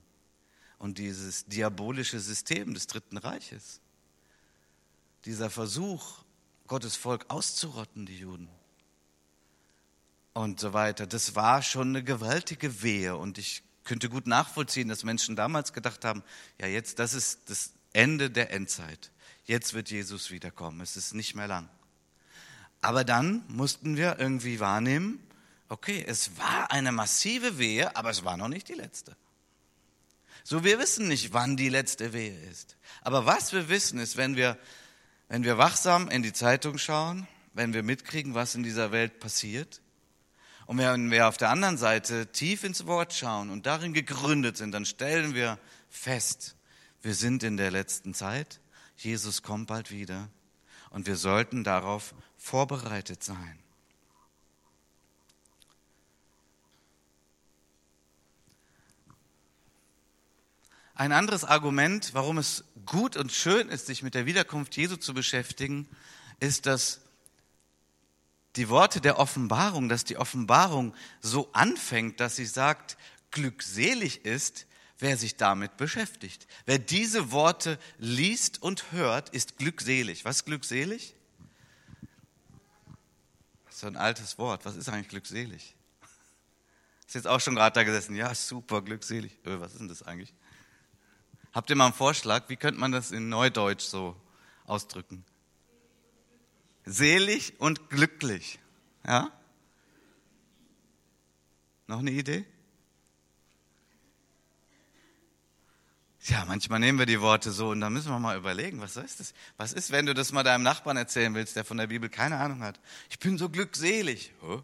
und 0.78 0.98
dieses 0.98 1.46
diabolische 1.46 2.20
System 2.20 2.74
des 2.74 2.86
Dritten 2.86 3.16
Reiches, 3.16 3.80
dieser 5.24 5.48
Versuch, 5.48 6.22
Gottes 6.66 6.96
Volk 6.96 7.24
auszurotten, 7.28 8.04
die 8.04 8.18
Juden, 8.18 8.50
und 10.34 10.60
so 10.60 10.74
weiter. 10.74 11.06
Das 11.06 11.34
war 11.34 11.62
schon 11.62 11.88
eine 11.88 12.04
gewaltige 12.04 12.82
Wehe 12.82 13.16
und 13.16 13.38
ich 13.38 13.62
könnte 13.84 14.10
gut 14.10 14.26
nachvollziehen, 14.26 14.88
dass 14.88 15.02
Menschen 15.02 15.34
damals 15.34 15.72
gedacht 15.72 16.04
haben, 16.04 16.22
ja 16.60 16.66
jetzt, 16.66 16.98
das 16.98 17.14
ist 17.14 17.48
das 17.48 17.72
Ende 17.94 18.30
der 18.30 18.52
Endzeit. 18.52 19.10
Jetzt 19.48 19.72
wird 19.72 19.90
Jesus 19.90 20.30
wiederkommen. 20.30 20.82
Es 20.82 20.96
ist 20.96 21.14
nicht 21.14 21.34
mehr 21.34 21.48
lang. 21.48 21.70
Aber 22.82 23.02
dann 23.02 23.42
mussten 23.48 23.96
wir 23.96 24.18
irgendwie 24.18 24.60
wahrnehmen, 24.60 25.18
okay, 25.70 26.04
es 26.06 26.36
war 26.36 26.70
eine 26.70 26.92
massive 26.92 27.58
Wehe, 27.58 27.96
aber 27.96 28.10
es 28.10 28.24
war 28.24 28.36
noch 28.36 28.48
nicht 28.48 28.68
die 28.68 28.74
letzte. 28.74 29.16
So, 30.44 30.64
wir 30.64 30.78
wissen 30.78 31.08
nicht, 31.08 31.32
wann 31.32 31.56
die 31.56 31.70
letzte 31.70 32.12
Wehe 32.12 32.38
ist. 32.50 32.76
Aber 33.00 33.24
was 33.24 33.52
wir 33.54 33.70
wissen 33.70 33.98
ist, 33.98 34.18
wenn 34.18 34.36
wir, 34.36 34.58
wenn 35.28 35.44
wir 35.44 35.56
wachsam 35.56 36.08
in 36.08 36.22
die 36.22 36.34
Zeitung 36.34 36.76
schauen, 36.76 37.26
wenn 37.54 37.72
wir 37.72 37.82
mitkriegen, 37.82 38.34
was 38.34 38.54
in 38.54 38.62
dieser 38.62 38.92
Welt 38.92 39.18
passiert, 39.18 39.80
Und 40.66 40.76
wenn 40.76 41.10
wir 41.10 41.28
auf 41.28 41.38
der 41.38 41.48
anderen 41.48 41.78
Seite 41.78 42.26
tief 42.30 42.62
ins 42.62 42.84
Wort 42.84 43.14
schauen 43.14 43.48
und 43.48 43.64
darin 43.64 43.94
gegründet 43.94 44.58
sind, 44.58 44.72
dann 44.72 44.84
stellen 44.84 45.34
wir 45.34 45.58
fest, 45.88 46.56
wir 47.00 47.14
sind 47.14 47.42
in 47.42 47.56
der 47.56 47.70
letzten 47.70 48.12
Zeit, 48.12 48.60
Jesus 48.98 49.42
kommt 49.42 49.68
bald 49.68 49.90
wieder 49.90 50.28
und 50.90 51.06
wir 51.06 51.16
sollten 51.16 51.64
darauf 51.64 52.14
vorbereitet 52.36 53.22
sein. 53.22 53.58
Ein 60.94 61.12
anderes 61.12 61.44
Argument, 61.44 62.12
warum 62.12 62.38
es 62.38 62.64
gut 62.84 63.16
und 63.16 63.30
schön 63.30 63.68
ist, 63.68 63.86
sich 63.86 64.02
mit 64.02 64.14
der 64.14 64.26
Wiederkunft 64.26 64.76
Jesu 64.76 64.96
zu 64.96 65.14
beschäftigen, 65.14 65.88
ist, 66.40 66.66
dass 66.66 67.00
die 68.56 68.68
Worte 68.68 69.00
der 69.00 69.20
Offenbarung, 69.20 69.88
dass 69.88 70.02
die 70.02 70.16
Offenbarung 70.16 70.92
so 71.20 71.52
anfängt, 71.52 72.18
dass 72.18 72.34
sie 72.34 72.46
sagt, 72.46 72.98
glückselig 73.30 74.24
ist, 74.24 74.66
wer 74.98 75.16
sich 75.16 75.36
damit 75.36 75.76
beschäftigt. 75.76 76.46
Wer 76.66 76.78
diese 76.78 77.30
Worte 77.30 77.78
liest 77.98 78.62
und 78.62 78.92
hört, 78.92 79.30
ist 79.30 79.56
glückselig. 79.58 80.24
Was 80.24 80.36
ist 80.36 80.44
glückselig? 80.44 81.14
Das 83.66 83.74
ist 83.74 83.80
so 83.80 83.86
ein 83.86 83.96
altes 83.96 84.38
Wort. 84.38 84.64
Was 84.64 84.76
ist 84.76 84.88
eigentlich 84.88 85.08
glückselig? 85.08 85.76
Ist 87.06 87.14
jetzt 87.14 87.26
auch 87.26 87.40
schon 87.40 87.54
gerade 87.54 87.74
da 87.74 87.84
gesessen. 87.84 88.16
Ja, 88.16 88.34
super, 88.34 88.82
glückselig. 88.82 89.38
Öh, 89.46 89.60
was 89.60 89.72
ist 89.72 89.80
denn 89.80 89.88
das 89.88 90.02
eigentlich? 90.02 90.34
Habt 91.52 91.70
ihr 91.70 91.76
mal 91.76 91.86
einen 91.86 91.94
Vorschlag? 91.94 92.48
Wie 92.48 92.56
könnte 92.56 92.78
man 92.78 92.92
das 92.92 93.10
in 93.10 93.28
Neudeutsch 93.28 93.84
so 93.84 94.14
ausdrücken? 94.66 95.24
Selig 96.84 97.54
und 97.58 97.88
glücklich. 97.88 98.58
Ja? 99.06 99.30
Noch 101.86 102.00
eine 102.00 102.10
Idee? 102.10 102.44
Ja, 106.24 106.44
manchmal 106.46 106.80
nehmen 106.80 106.98
wir 106.98 107.06
die 107.06 107.20
Worte 107.20 107.52
so 107.52 107.70
und 107.70 107.80
dann 107.80 107.92
müssen 107.92 108.10
wir 108.10 108.18
mal 108.18 108.36
überlegen, 108.36 108.80
was 108.80 108.96
ist 108.96 109.20
das? 109.20 109.34
Was 109.56 109.72
ist, 109.72 109.92
wenn 109.92 110.04
du 110.04 110.14
das 110.14 110.32
mal 110.32 110.42
deinem 110.42 110.64
Nachbarn 110.64 110.96
erzählen 110.96 111.32
willst, 111.34 111.54
der 111.54 111.64
von 111.64 111.76
der 111.76 111.86
Bibel 111.86 112.08
keine 112.08 112.38
Ahnung 112.38 112.62
hat? 112.62 112.80
Ich 113.08 113.18
bin 113.18 113.38
so 113.38 113.48
glückselig. 113.48 114.32
Huh? 114.42 114.62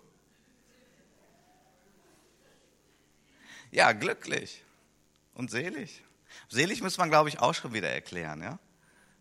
Ja, 3.71 3.93
glücklich 3.93 4.63
und 5.35 5.51
selig. 5.51 6.03
Selig 6.49 6.83
muss 6.83 6.99
man, 6.99 7.09
glaube 7.09 7.29
ich, 7.29 7.39
auch 7.39 7.55
schon 7.55 7.73
wieder 7.73 7.89
erklären, 7.89 8.43
ja? 8.43 8.59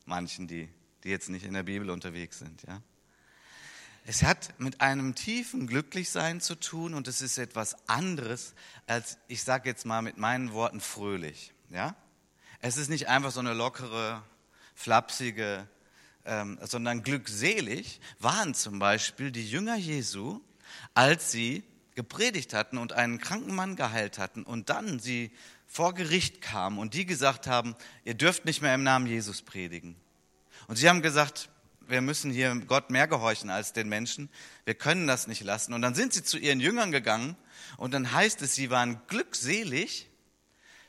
Manchen, 0.06 0.48
die, 0.48 0.70
die 1.04 1.10
jetzt 1.10 1.30
nicht 1.30 1.46
in 1.46 1.54
der 1.54 1.64
Bibel 1.64 1.90
unterwegs 1.90 2.40
sind, 2.40 2.64
ja? 2.64 2.82
Es 4.06 4.22
hat 4.22 4.60
mit 4.60 4.82
einem 4.82 5.16
tiefen 5.16 5.66
Glücklichsein 5.66 6.42
zu 6.42 6.56
tun 6.56 6.94
und 6.94 7.08
es 7.08 7.22
ist 7.22 7.38
etwas 7.38 7.88
anderes 7.88 8.54
als, 8.86 9.18
ich 9.28 9.44
sage 9.44 9.70
jetzt 9.70 9.86
mal 9.86 10.02
mit 10.02 10.18
meinen 10.18 10.52
Worten, 10.52 10.82
fröhlich, 10.82 11.54
ja? 11.70 11.96
Es 12.66 12.78
ist 12.78 12.88
nicht 12.88 13.10
einfach 13.10 13.32
so 13.32 13.42
eine 13.42 13.54
lockere, 13.54 14.24
flapsige, 14.74 15.68
ähm, 16.24 16.58
sondern 16.62 17.04
glückselig 17.04 18.00
waren 18.20 18.54
zum 18.54 18.80
Beispiel 18.80 19.34
die 19.34 19.46
Jünger 19.46 19.76
Jesu, 19.76 20.40
als 20.94 21.30
sie 21.30 21.66
gepredigt 21.94 22.54
hatten 22.54 22.78
und 22.78 22.94
einen 22.94 23.20
kranken 23.20 23.54
Mann 23.54 23.76
geheilt 23.76 24.18
hatten 24.18 24.44
und 24.44 24.70
dann 24.70 25.00
sie 25.00 25.32
vor 25.68 25.94
Gericht 25.94 26.40
kamen 26.40 26.80
und 26.80 26.94
die 26.94 27.06
gesagt 27.06 27.48
haben, 27.48 27.76
ihr 28.06 28.14
dürft 28.14 28.46
nicht 28.46 28.62
mehr 28.62 28.76
im 28.76 28.84
Namen 28.84 29.08
Jesus 29.08 29.42
predigen. 29.42 29.98
Und 30.68 30.78
sie 30.78 30.88
haben 30.88 31.02
gesagt, 31.02 31.50
wir 31.86 32.00
müssen 32.00 32.32
hier 32.32 32.56
Gott 32.66 32.92
mehr 32.92 33.10
gehorchen 33.10 33.50
als 33.50 33.74
den 33.74 33.90
Menschen. 33.90 34.30
Wir 34.64 34.76
können 34.76 35.06
das 35.06 35.28
nicht 35.28 35.44
lassen. 35.44 35.74
Und 35.74 35.82
dann 35.82 35.96
sind 35.96 36.14
sie 36.14 36.24
zu 36.24 36.38
ihren 36.38 36.62
Jüngern 36.62 36.94
gegangen 36.94 37.36
und 37.76 37.94
dann 37.94 38.14
heißt 38.14 38.42
es, 38.42 38.56
sie 38.56 38.70
waren 38.70 39.02
glückselig, 39.08 40.08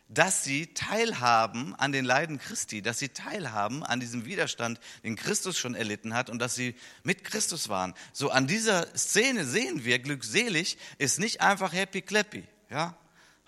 dass 0.09 0.45
sie 0.45 0.69
teilhaben 0.75 1.75
an 1.75 1.93
den 1.93 2.05
Leiden 2.05 2.39
Christi, 2.39 2.83
dass 2.83 2.99
sie 2.99 3.09
teilhaben 3.09 3.83
an 3.83 4.01
diesem 4.01 4.27
Widerstand, 4.27 4.79
den 5.03 5.17
Christus 5.17 5.59
schon 5.59 5.75
erlitten 5.75 6.15
hat 6.15 6.31
und 6.31 6.39
dass 6.39 6.55
sie 6.55 6.75
mit 7.03 7.25
Christus 7.25 7.69
waren. 7.69 7.95
So 8.13 8.31
an 8.31 8.47
dieser 8.47 8.95
Szene 8.97 9.45
sehen 9.45 9.85
wir, 9.85 9.99
glückselig 9.99 10.79
ist 10.99 11.19
nicht 11.19 11.41
einfach 11.41 11.73
happy 11.73 12.03
clappy, 12.03 12.45
ja? 12.71 12.97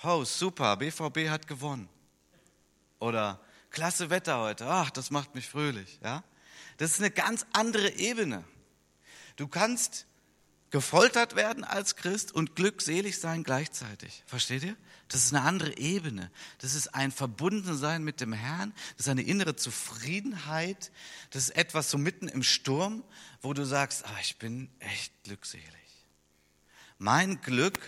oh 0.02 0.24
super, 0.24 0.76
BVB 0.76 1.28
hat 1.28 1.46
gewonnen. 1.46 1.88
Oder 2.98 3.40
klasse 3.70 4.08
Wetter 4.08 4.38
heute, 4.38 4.66
ach, 4.66 4.90
das 4.90 5.10
macht 5.10 5.34
mich 5.34 5.48
fröhlich. 5.48 5.98
Ja? 6.02 6.24
Das 6.78 6.92
ist 6.92 7.00
eine 7.00 7.10
ganz 7.10 7.46
andere 7.52 7.90
Ebene. 7.90 8.44
Du 9.36 9.48
kannst 9.48 10.06
gefoltert 10.70 11.36
werden 11.36 11.64
als 11.64 11.96
Christ 11.96 12.32
und 12.32 12.56
glückselig 12.56 13.18
sein 13.18 13.44
gleichzeitig. 13.44 14.22
Versteht 14.26 14.64
ihr? 14.64 14.76
Das 15.08 15.24
ist 15.24 15.32
eine 15.32 15.44
andere 15.44 15.76
Ebene. 15.78 16.30
Das 16.58 16.74
ist 16.74 16.94
ein 16.94 17.12
Verbundensein 17.12 18.02
mit 18.02 18.20
dem 18.20 18.32
Herrn. 18.32 18.72
Das 18.96 19.06
ist 19.06 19.10
eine 19.10 19.22
innere 19.22 19.54
Zufriedenheit. 19.54 20.90
Das 21.30 21.44
ist 21.44 21.56
etwas 21.56 21.90
so 21.90 21.98
mitten 21.98 22.28
im 22.28 22.42
Sturm, 22.42 23.04
wo 23.40 23.52
du 23.52 23.64
sagst, 23.64 24.04
ah, 24.06 24.18
ich 24.20 24.36
bin 24.38 24.68
echt 24.80 25.12
glückselig. 25.22 25.64
Mein 26.98 27.40
Glück 27.40 27.78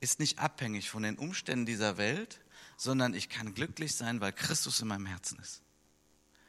ist 0.00 0.20
nicht 0.20 0.38
abhängig 0.38 0.88
von 0.88 1.02
den 1.02 1.18
Umständen 1.18 1.66
dieser 1.66 1.96
Welt, 1.96 2.40
sondern 2.76 3.14
ich 3.14 3.28
kann 3.28 3.54
glücklich 3.54 3.96
sein, 3.96 4.20
weil 4.20 4.32
Christus 4.32 4.80
in 4.80 4.88
meinem 4.88 5.06
Herzen 5.06 5.38
ist. 5.40 5.62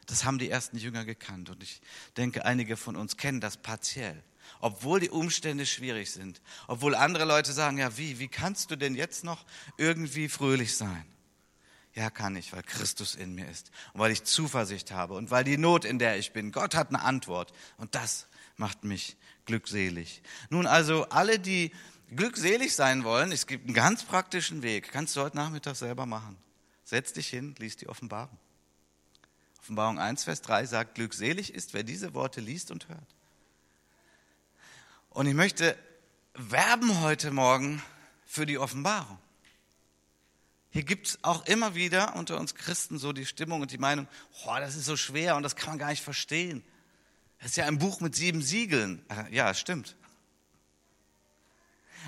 Das 0.06 0.24
haben 0.24 0.38
die 0.38 0.50
ersten 0.50 0.78
Jünger 0.78 1.06
gekannt 1.06 1.50
und 1.50 1.64
ich 1.64 1.82
denke, 2.16 2.46
einige 2.46 2.78
von 2.78 2.96
uns 2.96 3.18
kennen 3.18 3.42
das 3.42 3.58
partiell. 3.58 4.24
Obwohl 4.60 5.00
die 5.00 5.10
Umstände 5.10 5.66
schwierig 5.66 6.12
sind, 6.12 6.42
obwohl 6.68 6.96
andere 6.96 7.26
Leute 7.26 7.54
sagen, 7.54 7.78
ja, 7.78 7.98
wie, 7.98 8.20
wie 8.20 8.28
kannst 8.28 8.72
du 8.72 8.76
denn 8.76 8.96
jetzt 8.96 9.24
noch 9.24 9.46
irgendwie 9.78 10.30
fröhlich 10.30 10.76
sein? 10.76 11.06
Ja, 11.94 12.12
kann 12.12 12.36
ich, 12.36 12.54
weil 12.54 12.62
Christus 12.62 13.16
in 13.16 13.34
mir 13.34 13.50
ist 13.50 13.72
und 13.94 14.02
weil 14.02 14.12
ich 14.12 14.24
Zuversicht 14.24 14.92
habe 14.92 15.16
und 15.16 15.32
weil 15.32 15.44
die 15.44 15.58
Not, 15.58 15.84
in 15.84 15.98
der 15.98 16.18
ich 16.18 16.32
bin, 16.32 16.52
Gott 16.52 16.76
hat 16.76 16.90
eine 16.90 17.02
Antwort 17.02 17.54
und 17.78 17.96
das 17.96 18.28
macht 18.56 18.84
mich 18.84 19.18
glückselig. 19.46 20.22
Nun 20.50 20.68
also, 20.68 21.06
alle, 21.10 21.40
die 21.40 21.72
glückselig 22.16 22.76
sein 22.76 23.04
wollen, 23.04 23.32
es 23.32 23.48
gibt 23.48 23.66
einen 23.66 23.74
ganz 23.74 24.04
praktischen 24.04 24.62
Weg. 24.62 24.92
Kannst 24.92 25.16
du 25.16 25.22
heute 25.22 25.38
Nachmittag 25.38 25.76
selber 25.76 26.06
machen. 26.06 26.38
Setz 26.84 27.14
dich 27.14 27.28
hin, 27.28 27.56
lies 27.58 27.78
die 27.78 27.90
Offenbarung. 27.90 28.38
Offenbarung 29.60 30.00
1, 30.00 30.24
Vers 30.24 30.42
3 30.44 30.66
sagt, 30.66 30.96
glückselig 30.96 31.54
ist, 31.54 31.74
wer 31.74 31.84
diese 31.84 32.14
Worte 32.14 32.40
liest 32.40 32.72
und 32.72 32.88
hört. 32.88 33.16
Und 35.18 35.26
ich 35.26 35.34
möchte 35.34 35.76
werben 36.36 37.02
heute 37.02 37.32
Morgen 37.32 37.82
für 38.28 38.46
die 38.46 38.60
Offenbarung. 38.60 39.18
Hier 40.70 40.84
gibt 40.84 41.08
es 41.08 41.18
auch 41.24 41.48
immer 41.48 41.74
wieder 41.74 42.16
unter 42.16 42.40
uns 42.40 42.54
Christen 42.54 43.00
so 43.00 43.14
die 43.14 43.26
Stimmung 43.26 43.62
und 43.62 43.72
die 43.72 43.80
Meinung, 43.80 44.08
oh, 44.46 44.56
das 44.60 44.76
ist 44.76 44.86
so 44.86 44.96
schwer 44.96 45.36
und 45.36 45.42
das 45.42 45.56
kann 45.56 45.70
man 45.70 45.80
gar 45.80 45.90
nicht 45.90 46.04
verstehen. 46.04 46.64
Das 47.40 47.48
ist 47.48 47.58
ja 47.58 47.66
ein 47.66 47.80
Buch 47.80 48.00
mit 48.00 48.14
sieben 48.14 48.44
Siegeln. 48.44 49.04
Ja, 49.32 49.56
stimmt. 49.56 49.96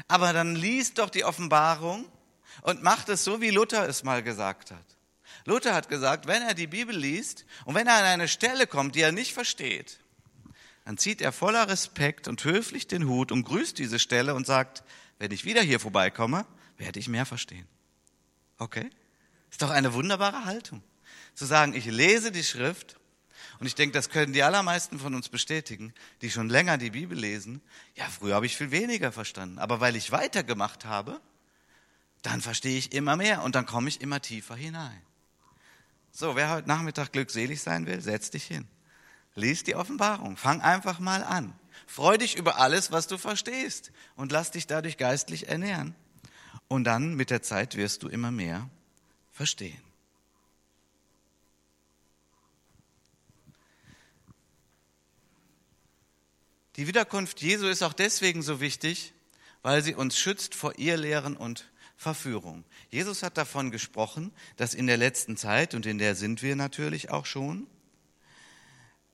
Aber 0.07 0.31
dann 0.31 0.55
liest 0.55 0.99
doch 0.99 1.09
die 1.09 1.25
Offenbarung 1.25 2.05
und 2.61 2.83
macht 2.83 3.09
es 3.09 3.23
so, 3.23 3.41
wie 3.41 3.49
Luther 3.49 3.89
es 3.89 4.03
mal 4.03 4.21
gesagt 4.21 4.69
hat. 4.69 4.85
Luther 5.45 5.73
hat 5.73 5.89
gesagt, 5.89 6.27
wenn 6.27 6.43
er 6.43 6.53
die 6.53 6.67
Bibel 6.67 6.95
liest 6.95 7.47
und 7.65 7.73
wenn 7.73 7.87
er 7.87 7.95
an 7.95 8.03
eine 8.03 8.27
Stelle 8.27 8.67
kommt, 8.67 8.93
die 8.93 9.01
er 9.01 9.11
nicht 9.11 9.33
versteht, 9.33 9.99
dann 10.89 10.97
zieht 10.97 11.21
er 11.21 11.31
voller 11.31 11.67
Respekt 11.67 12.27
und 12.27 12.43
höflich 12.43 12.87
den 12.87 13.07
Hut 13.07 13.31
und 13.31 13.43
grüßt 13.43 13.77
diese 13.77 13.99
Stelle 13.99 14.33
und 14.33 14.47
sagt, 14.47 14.83
wenn 15.19 15.29
ich 15.29 15.45
wieder 15.45 15.61
hier 15.61 15.79
vorbeikomme, 15.79 16.47
werde 16.79 16.99
ich 16.99 17.07
mehr 17.07 17.27
verstehen. 17.27 17.67
Okay? 18.57 18.89
Ist 19.51 19.61
doch 19.61 19.69
eine 19.69 19.93
wunderbare 19.93 20.45
Haltung. 20.45 20.81
Zu 21.35 21.45
sagen, 21.45 21.75
ich 21.75 21.85
lese 21.85 22.31
die 22.31 22.43
Schrift 22.43 22.99
und 23.59 23.67
ich 23.67 23.75
denke, 23.75 23.93
das 23.93 24.09
können 24.09 24.33
die 24.33 24.41
allermeisten 24.41 24.97
von 24.97 25.13
uns 25.13 25.29
bestätigen, 25.29 25.93
die 26.23 26.31
schon 26.31 26.49
länger 26.49 26.79
die 26.79 26.89
Bibel 26.89 27.15
lesen. 27.15 27.61
Ja, 27.93 28.05
früher 28.05 28.33
habe 28.33 28.47
ich 28.47 28.57
viel 28.57 28.71
weniger 28.71 29.11
verstanden. 29.11 29.59
Aber 29.59 29.79
weil 29.79 29.95
ich 29.95 30.11
weitergemacht 30.11 30.85
habe, 30.85 31.21
dann 32.23 32.41
verstehe 32.41 32.79
ich 32.79 32.93
immer 32.93 33.15
mehr 33.15 33.43
und 33.43 33.53
dann 33.53 33.67
komme 33.67 33.89
ich 33.89 34.01
immer 34.01 34.23
tiefer 34.23 34.55
hinein. 34.55 35.03
So, 36.11 36.35
wer 36.35 36.49
heute 36.49 36.67
Nachmittag 36.67 37.11
glückselig 37.11 37.61
sein 37.61 37.85
will, 37.85 38.01
setz 38.01 38.31
dich 38.31 38.45
hin. 38.45 38.67
Lies 39.35 39.63
die 39.63 39.75
Offenbarung. 39.75 40.37
Fang 40.37 40.61
einfach 40.61 40.99
mal 40.99 41.23
an. 41.23 41.53
Freu 41.87 42.17
dich 42.17 42.37
über 42.37 42.59
alles, 42.59 42.91
was 42.91 43.07
du 43.07 43.17
verstehst 43.17 43.91
und 44.15 44.31
lass 44.31 44.51
dich 44.51 44.67
dadurch 44.67 44.97
geistlich 44.97 45.47
ernähren. 45.47 45.95
Und 46.67 46.83
dann 46.83 47.15
mit 47.15 47.29
der 47.29 47.41
Zeit 47.41 47.75
wirst 47.75 48.03
du 48.03 48.09
immer 48.09 48.31
mehr 48.31 48.69
verstehen. 49.31 49.81
Die 56.75 56.87
Wiederkunft 56.87 57.41
Jesu 57.41 57.67
ist 57.67 57.83
auch 57.83 57.93
deswegen 57.93 58.41
so 58.41 58.61
wichtig, 58.61 59.13
weil 59.63 59.83
sie 59.83 59.95
uns 59.95 60.17
schützt 60.17 60.55
vor 60.55 60.79
Irrlehren 60.79 61.35
und 61.35 61.69
Verführung. 61.97 62.63
Jesus 62.89 63.23
hat 63.23 63.37
davon 63.37 63.71
gesprochen, 63.71 64.31
dass 64.55 64.73
in 64.73 64.87
der 64.87 64.95
letzten 64.95 65.35
Zeit, 65.35 65.73
und 65.73 65.85
in 65.85 65.97
der 65.97 66.15
sind 66.15 66.41
wir 66.41 66.55
natürlich 66.55 67.09
auch 67.09 67.25
schon, 67.25 67.67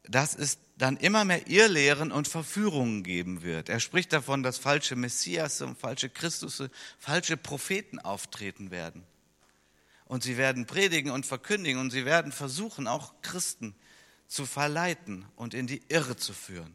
dass 0.10 0.36
es 0.36 0.60
dann 0.78 0.98
immer 0.98 1.26
mehr 1.26 1.48
Irrlehren 1.48 2.12
und 2.12 2.28
Verführungen 2.28 3.04
geben 3.04 3.42
wird. 3.42 3.70
Er 3.70 3.80
spricht 3.80 4.14
davon, 4.14 4.44
dass 4.44 4.58
falsche 4.58 4.96
Messias 4.96 5.62
und 5.62 5.78
falsche 5.78 6.10
Christus, 6.10 6.64
falsche 7.00 7.38
Propheten 7.38 8.00
auftreten 8.00 8.72
werden. 8.72 9.04
Und 10.06 10.24
sie 10.24 10.38
werden 10.38 10.66
predigen 10.66 11.12
und 11.12 11.26
verkündigen 11.26 11.80
und 11.80 11.92
sie 11.92 12.06
werden 12.06 12.32
versuchen, 12.32 12.88
auch 12.88 13.14
Christen 13.22 13.76
zu 14.28 14.46
verleiten 14.46 15.26
und 15.36 15.54
in 15.54 15.68
die 15.68 15.82
Irre 15.88 16.16
zu 16.16 16.34
führen. 16.34 16.74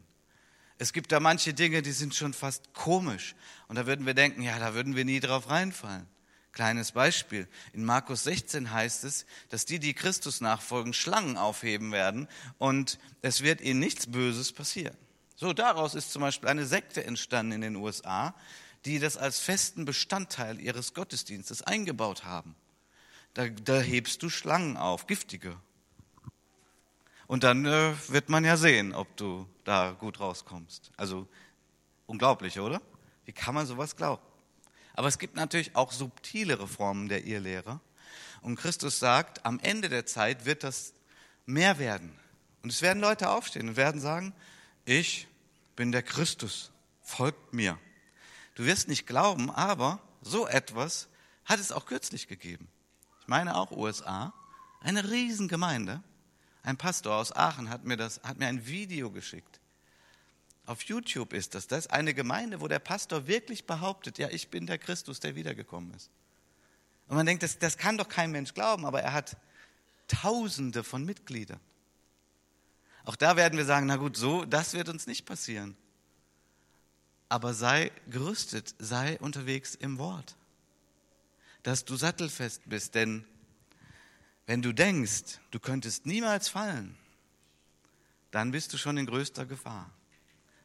Es 0.77 0.93
gibt 0.93 1.11
da 1.11 1.19
manche 1.19 1.53
Dinge, 1.53 1.81
die 1.81 1.91
sind 1.91 2.15
schon 2.15 2.33
fast 2.33 2.73
komisch. 2.73 3.35
Und 3.67 3.75
da 3.75 3.85
würden 3.85 4.05
wir 4.05 4.15
denken, 4.15 4.41
ja, 4.41 4.57
da 4.57 4.73
würden 4.73 4.95
wir 4.95 5.05
nie 5.05 5.19
drauf 5.19 5.49
reinfallen. 5.49 6.07
Kleines 6.51 6.91
Beispiel. 6.91 7.47
In 7.71 7.85
Markus 7.85 8.23
16 8.25 8.71
heißt 8.71 9.05
es, 9.05 9.25
dass 9.49 9.65
die, 9.65 9.79
die 9.79 9.93
Christus 9.93 10.41
nachfolgen, 10.41 10.93
Schlangen 10.93 11.37
aufheben 11.37 11.91
werden 11.91 12.27
und 12.57 12.99
es 13.21 13.41
wird 13.41 13.61
ihnen 13.61 13.79
nichts 13.79 14.07
Böses 14.07 14.51
passieren. 14.51 14.97
So, 15.35 15.53
daraus 15.53 15.95
ist 15.95 16.11
zum 16.11 16.21
Beispiel 16.21 16.49
eine 16.49 16.65
Sekte 16.65 17.03
entstanden 17.05 17.53
in 17.53 17.61
den 17.61 17.75
USA, 17.77 18.35
die 18.85 18.99
das 18.99 19.15
als 19.15 19.39
festen 19.39 19.85
Bestandteil 19.85 20.59
ihres 20.59 20.93
Gottesdienstes 20.93 21.61
eingebaut 21.61 22.25
haben. 22.25 22.55
Da, 23.33 23.47
da 23.47 23.79
hebst 23.79 24.21
du 24.21 24.29
Schlangen 24.29 24.75
auf, 24.75 25.07
giftige. 25.07 25.55
Und 27.27 27.43
dann 27.43 27.65
äh, 27.65 27.93
wird 28.09 28.27
man 28.27 28.43
ja 28.43 28.57
sehen, 28.57 28.93
ob 28.93 29.15
du 29.15 29.47
da 29.63 29.91
gut 29.91 30.19
rauskommst. 30.19 30.91
Also 30.97 31.27
unglaublich, 32.07 32.59
oder? 32.59 32.81
Wie 33.23 33.31
kann 33.31 33.55
man 33.55 33.65
sowas 33.65 33.95
glauben? 33.95 34.21
Aber 34.93 35.07
es 35.07 35.19
gibt 35.19 35.35
natürlich 35.35 35.75
auch 35.75 35.91
subtilere 35.91 36.67
Formen 36.67 37.07
der 37.07 37.25
Irrlehre. 37.25 37.79
Und 38.41 38.55
Christus 38.55 38.99
sagt, 38.99 39.45
am 39.45 39.59
Ende 39.59 39.89
der 39.89 40.05
Zeit 40.05 40.45
wird 40.45 40.63
das 40.63 40.93
mehr 41.45 41.79
werden. 41.79 42.17
Und 42.63 42.71
es 42.71 42.81
werden 42.81 43.01
Leute 43.01 43.29
aufstehen 43.29 43.69
und 43.69 43.75
werden 43.75 44.01
sagen, 44.01 44.33
ich 44.85 45.27
bin 45.75 45.91
der 45.91 46.03
Christus, 46.03 46.71
folgt 47.01 47.53
mir. 47.53 47.77
Du 48.55 48.65
wirst 48.65 48.87
nicht 48.87 49.07
glauben, 49.07 49.49
aber 49.49 49.99
so 50.21 50.47
etwas 50.47 51.07
hat 51.45 51.59
es 51.59 51.71
auch 51.71 51.85
kürzlich 51.85 52.27
gegeben. 52.27 52.67
Ich 53.21 53.27
meine 53.27 53.55
auch 53.55 53.71
USA, 53.71 54.33
eine 54.81 55.09
Riesengemeinde. 55.09 56.03
Ein 56.63 56.77
Pastor 56.77 57.15
aus 57.15 57.35
Aachen 57.35 57.69
hat 57.69 57.85
mir, 57.85 57.97
das, 57.97 58.21
hat 58.23 58.37
mir 58.37 58.47
ein 58.47 58.67
Video 58.67 59.09
geschickt 59.09 59.60
auf 60.65 60.83
YouTube 60.83 61.33
ist 61.33 61.55
das. 61.55 61.67
Das 61.67 61.87
eine 61.87 62.13
Gemeinde, 62.13 62.61
wo 62.61 62.67
der 62.67 62.79
Pastor 62.79 63.27
wirklich 63.27 63.65
behauptet, 63.65 64.17
ja, 64.17 64.29
ich 64.29 64.49
bin 64.49 64.67
der 64.67 64.77
Christus, 64.77 65.19
der 65.19 65.35
wiedergekommen 65.35 65.93
ist. 65.93 66.09
Und 67.07 67.15
man 67.15 67.25
denkt, 67.25 67.43
das, 67.43 67.59
das 67.59 67.77
kann 67.77 67.97
doch 67.97 68.07
kein 68.07 68.31
Mensch 68.31 68.53
glauben, 68.53 68.85
aber 68.85 69.01
er 69.01 69.13
hat 69.13 69.37
Tausende 70.07 70.83
von 70.83 71.05
Mitgliedern. 71.05 71.59
Auch 73.05 73.15
da 73.15 73.37
werden 73.37 73.57
wir 73.57 73.65
sagen, 73.65 73.87
na 73.87 73.95
gut, 73.95 74.17
so, 74.17 74.43
das 74.43 74.73
wird 74.73 74.89
uns 74.89 75.07
nicht 75.07 75.25
passieren. 75.25 75.77
Aber 77.29 77.53
sei 77.53 77.91
gerüstet, 78.09 78.75
sei 78.77 79.17
unterwegs 79.19 79.73
im 79.73 79.97
Wort, 79.97 80.35
dass 81.63 81.85
du 81.85 81.95
sattelfest 81.95 82.63
bist, 82.65 82.93
denn 82.95 83.25
wenn 84.45 84.61
du 84.61 84.73
denkst, 84.73 85.39
du 85.51 85.59
könntest 85.59 86.05
niemals 86.05 86.49
fallen, 86.49 86.97
dann 88.31 88.51
bist 88.51 88.73
du 88.73 88.77
schon 88.77 88.97
in 88.97 89.05
größter 89.05 89.45
Gefahr. 89.45 89.89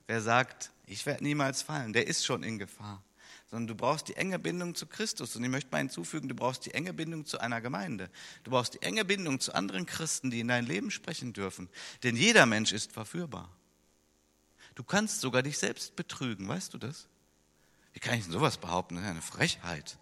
Wer 0.06 0.20
sagt, 0.20 0.70
ich 0.86 1.04
werde 1.06 1.24
niemals 1.24 1.62
fallen, 1.62 1.92
der 1.92 2.06
ist 2.06 2.24
schon 2.24 2.42
in 2.42 2.58
Gefahr. 2.58 3.02
Sondern 3.50 3.68
du 3.68 3.74
brauchst 3.74 4.08
die 4.08 4.16
enge 4.16 4.38
Bindung 4.38 4.74
zu 4.74 4.86
Christus. 4.86 5.36
Und 5.36 5.44
ich 5.44 5.50
möchte 5.50 5.70
mal 5.70 5.78
hinzufügen, 5.78 6.28
du 6.28 6.34
brauchst 6.34 6.66
die 6.66 6.74
enge 6.74 6.92
Bindung 6.92 7.26
zu 7.26 7.38
einer 7.38 7.60
Gemeinde. 7.60 8.10
Du 8.42 8.50
brauchst 8.50 8.74
die 8.74 8.82
enge 8.82 9.04
Bindung 9.04 9.38
zu 9.40 9.54
anderen 9.54 9.86
Christen, 9.86 10.30
die 10.30 10.40
in 10.40 10.48
dein 10.48 10.66
Leben 10.66 10.90
sprechen 10.90 11.32
dürfen. 11.32 11.68
Denn 12.02 12.16
jeder 12.16 12.46
Mensch 12.46 12.72
ist 12.72 12.92
verführbar. 12.92 13.50
Du 14.74 14.84
kannst 14.84 15.20
sogar 15.20 15.42
dich 15.42 15.58
selbst 15.58 15.96
betrügen, 15.96 16.48
weißt 16.48 16.74
du 16.74 16.78
das? 16.78 17.08
Wie 17.92 18.00
kann 18.00 18.18
ich 18.18 18.24
denn 18.24 18.32
sowas 18.32 18.58
behaupten? 18.58 18.96
Das 18.96 19.04
ist 19.04 19.10
eine 19.10 19.22
Frechheit. 19.22 19.98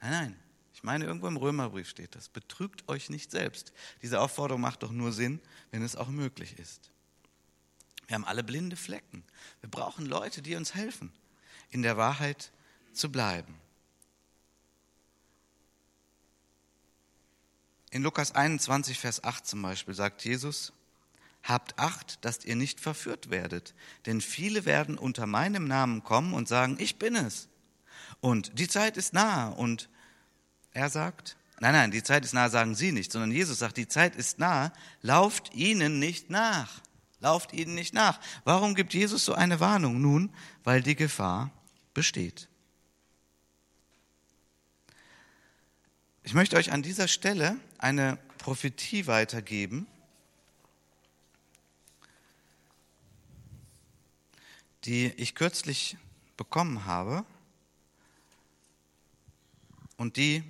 Nein, 0.00 0.10
nein. 0.10 0.36
Ich 0.74 0.82
meine, 0.82 1.04
irgendwo 1.04 1.28
im 1.28 1.36
Römerbrief 1.36 1.88
steht 1.88 2.16
das. 2.16 2.28
Betrügt 2.28 2.88
euch 2.88 3.10
nicht 3.10 3.30
selbst. 3.30 3.72
Diese 4.02 4.20
Aufforderung 4.20 4.60
macht 4.60 4.82
doch 4.82 4.90
nur 4.90 5.12
Sinn, 5.12 5.40
wenn 5.70 5.82
es 5.82 5.94
auch 5.94 6.08
möglich 6.08 6.58
ist. 6.58 6.91
Wir 8.12 8.16
haben 8.16 8.26
alle 8.26 8.44
blinde 8.44 8.76
Flecken. 8.76 9.24
Wir 9.62 9.70
brauchen 9.70 10.04
Leute, 10.04 10.42
die 10.42 10.54
uns 10.54 10.74
helfen, 10.74 11.10
in 11.70 11.80
der 11.80 11.96
Wahrheit 11.96 12.52
zu 12.92 13.10
bleiben. 13.10 13.58
In 17.88 18.02
Lukas 18.02 18.34
21, 18.34 18.98
Vers 18.98 19.24
8 19.24 19.46
zum 19.46 19.62
Beispiel 19.62 19.94
sagt 19.94 20.26
Jesus, 20.26 20.74
Habt 21.42 21.78
Acht, 21.78 22.22
dass 22.22 22.44
ihr 22.44 22.54
nicht 22.54 22.80
verführt 22.80 23.30
werdet, 23.30 23.72
denn 24.04 24.20
viele 24.20 24.66
werden 24.66 24.98
unter 24.98 25.24
meinem 25.26 25.66
Namen 25.66 26.04
kommen 26.04 26.34
und 26.34 26.48
sagen, 26.48 26.76
ich 26.80 26.98
bin 26.98 27.16
es. 27.16 27.48
Und 28.20 28.58
die 28.58 28.68
Zeit 28.68 28.98
ist 28.98 29.14
nahe. 29.14 29.54
Und 29.54 29.88
er 30.72 30.90
sagt, 30.90 31.38
nein, 31.60 31.72
nein, 31.72 31.90
die 31.90 32.02
Zeit 32.02 32.26
ist 32.26 32.34
nahe, 32.34 32.50
sagen 32.50 32.74
sie 32.74 32.92
nicht, 32.92 33.10
sondern 33.10 33.32
Jesus 33.32 33.60
sagt, 33.60 33.78
die 33.78 33.88
Zeit 33.88 34.16
ist 34.16 34.38
nahe, 34.38 34.70
lauft 35.00 35.54
ihnen 35.54 35.98
nicht 35.98 36.28
nach 36.28 36.82
lauft 37.22 37.52
ihnen 37.52 37.74
nicht 37.74 37.94
nach. 37.94 38.20
Warum 38.44 38.74
gibt 38.74 38.92
Jesus 38.92 39.24
so 39.24 39.32
eine 39.32 39.60
Warnung? 39.60 40.00
Nun, 40.00 40.34
weil 40.64 40.82
die 40.82 40.96
Gefahr 40.96 41.50
besteht. 41.94 42.48
Ich 46.24 46.34
möchte 46.34 46.56
euch 46.56 46.72
an 46.72 46.82
dieser 46.82 47.08
Stelle 47.08 47.56
eine 47.78 48.18
Prophetie 48.38 49.06
weitergeben, 49.06 49.86
die 54.84 55.06
ich 55.16 55.36
kürzlich 55.36 55.96
bekommen 56.36 56.86
habe 56.86 57.24
und 59.96 60.16
die 60.16 60.42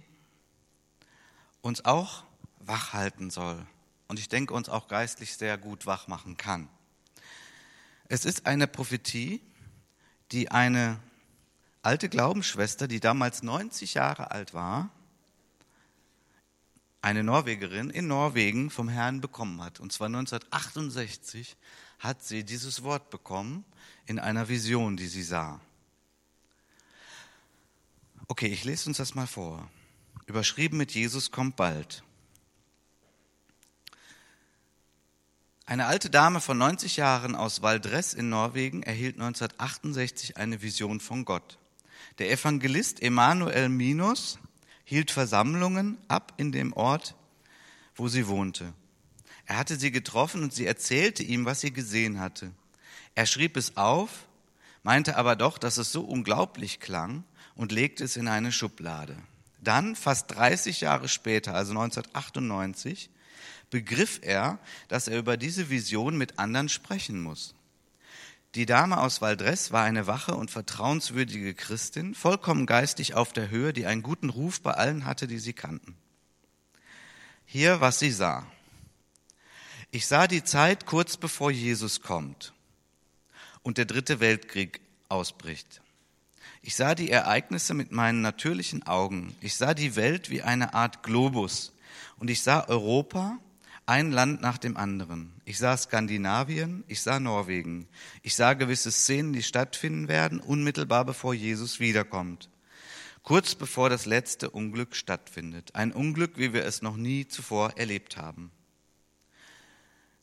uns 1.60 1.84
auch 1.84 2.24
wach 2.60 2.94
halten 2.94 3.30
soll 3.30 3.66
und 4.12 4.18
ich 4.18 4.28
denke 4.28 4.52
uns 4.52 4.68
auch 4.68 4.88
geistlich 4.88 5.38
sehr 5.38 5.56
gut 5.56 5.86
wach 5.86 6.06
machen 6.06 6.36
kann. 6.36 6.68
Es 8.08 8.26
ist 8.26 8.44
eine 8.44 8.66
Prophetie, 8.66 9.40
die 10.32 10.50
eine 10.50 11.00
alte 11.80 12.10
Glaubensschwester, 12.10 12.88
die 12.88 13.00
damals 13.00 13.42
90 13.42 13.94
Jahre 13.94 14.30
alt 14.30 14.52
war, 14.52 14.90
eine 17.00 17.24
Norwegerin 17.24 17.88
in 17.88 18.06
Norwegen 18.06 18.68
vom 18.68 18.90
Herrn 18.90 19.22
bekommen 19.22 19.62
hat. 19.62 19.80
Und 19.80 19.94
zwar 19.94 20.08
1968 20.08 21.56
hat 21.98 22.22
sie 22.22 22.44
dieses 22.44 22.82
Wort 22.82 23.08
bekommen 23.08 23.64
in 24.04 24.18
einer 24.18 24.50
Vision, 24.50 24.98
die 24.98 25.08
sie 25.08 25.22
sah. 25.22 25.58
Okay, 28.28 28.48
ich 28.48 28.64
lese 28.64 28.90
uns 28.90 28.98
das 28.98 29.14
mal 29.14 29.26
vor. 29.26 29.70
Überschrieben 30.26 30.76
mit 30.76 30.92
Jesus 30.92 31.30
kommt 31.30 31.56
bald. 31.56 32.04
Eine 35.72 35.86
alte 35.86 36.10
Dame 36.10 36.42
von 36.42 36.58
90 36.58 36.98
Jahren 36.98 37.34
aus 37.34 37.62
Valdres 37.62 38.12
in 38.12 38.28
Norwegen 38.28 38.82
erhielt 38.82 39.14
1968 39.14 40.36
eine 40.36 40.60
Vision 40.60 41.00
von 41.00 41.24
Gott. 41.24 41.56
Der 42.18 42.30
Evangelist 42.30 43.00
Emanuel 43.02 43.70
Minos 43.70 44.38
hielt 44.84 45.10
Versammlungen 45.10 45.96
ab 46.08 46.34
in 46.36 46.52
dem 46.52 46.74
Ort, 46.74 47.14
wo 47.94 48.08
sie 48.08 48.28
wohnte. 48.28 48.74
Er 49.46 49.56
hatte 49.56 49.76
sie 49.76 49.90
getroffen 49.90 50.42
und 50.42 50.52
sie 50.52 50.66
erzählte 50.66 51.22
ihm, 51.22 51.46
was 51.46 51.62
sie 51.62 51.72
gesehen 51.72 52.20
hatte. 52.20 52.52
Er 53.14 53.24
schrieb 53.24 53.56
es 53.56 53.78
auf, 53.78 54.26
meinte 54.82 55.16
aber 55.16 55.36
doch, 55.36 55.56
dass 55.56 55.78
es 55.78 55.90
so 55.90 56.02
unglaublich 56.02 56.80
klang 56.80 57.24
und 57.54 57.72
legte 57.72 58.04
es 58.04 58.18
in 58.18 58.28
eine 58.28 58.52
Schublade. 58.52 59.16
Dann, 59.62 59.96
fast 59.96 60.34
30 60.34 60.82
Jahre 60.82 61.08
später, 61.08 61.54
also 61.54 61.70
1998, 61.70 63.08
begriff 63.72 64.20
er, 64.22 64.58
dass 64.86 65.08
er 65.08 65.18
über 65.18 65.36
diese 65.36 65.70
Vision 65.70 66.16
mit 66.16 66.38
anderen 66.38 66.68
sprechen 66.68 67.20
muss. 67.20 67.54
Die 68.54 68.66
Dame 68.66 69.00
aus 69.00 69.22
Valdres 69.22 69.72
war 69.72 69.82
eine 69.82 70.06
wache 70.06 70.34
und 70.34 70.50
vertrauenswürdige 70.50 71.54
Christin, 71.54 72.14
vollkommen 72.14 72.66
geistig 72.66 73.14
auf 73.14 73.32
der 73.32 73.48
Höhe, 73.48 73.72
die 73.72 73.86
einen 73.86 74.02
guten 74.02 74.28
Ruf 74.28 74.60
bei 74.60 74.72
allen 74.72 75.06
hatte, 75.06 75.26
die 75.26 75.38
sie 75.38 75.54
kannten. 75.54 75.96
Hier, 77.46 77.80
was 77.80 77.98
sie 77.98 78.10
sah. 78.10 78.46
Ich 79.90 80.06
sah 80.06 80.26
die 80.26 80.44
Zeit 80.44 80.84
kurz 80.84 81.16
bevor 81.16 81.50
Jesus 81.50 82.02
kommt 82.02 82.52
und 83.62 83.78
der 83.78 83.86
dritte 83.86 84.20
Weltkrieg 84.20 84.80
ausbricht. 85.08 85.80
Ich 86.60 86.76
sah 86.76 86.94
die 86.94 87.10
Ereignisse 87.10 87.72
mit 87.72 87.90
meinen 87.90 88.20
natürlichen 88.20 88.86
Augen. 88.86 89.34
Ich 89.40 89.56
sah 89.56 89.72
die 89.72 89.96
Welt 89.96 90.28
wie 90.28 90.42
eine 90.42 90.74
Art 90.74 91.02
Globus. 91.02 91.72
Und 92.18 92.28
ich 92.28 92.42
sah 92.42 92.68
Europa 92.68 93.38
ein 93.86 94.12
Land 94.12 94.40
nach 94.40 94.58
dem 94.58 94.76
anderen. 94.76 95.32
Ich 95.44 95.58
sah 95.58 95.76
Skandinavien, 95.76 96.84
ich 96.86 97.02
sah 97.02 97.18
Norwegen. 97.18 97.88
Ich 98.22 98.34
sah 98.34 98.54
gewisse 98.54 98.92
Szenen, 98.92 99.32
die 99.32 99.42
stattfinden 99.42 100.08
werden, 100.08 100.40
unmittelbar 100.40 101.04
bevor 101.04 101.34
Jesus 101.34 101.80
wiederkommt. 101.80 102.48
Kurz 103.22 103.54
bevor 103.54 103.88
das 103.88 104.06
letzte 104.06 104.50
Unglück 104.50 104.96
stattfindet. 104.96 105.74
Ein 105.74 105.92
Unglück, 105.92 106.32
wie 106.36 106.52
wir 106.52 106.64
es 106.64 106.82
noch 106.82 106.96
nie 106.96 107.26
zuvor 107.28 107.76
erlebt 107.76 108.16
haben. 108.16 108.50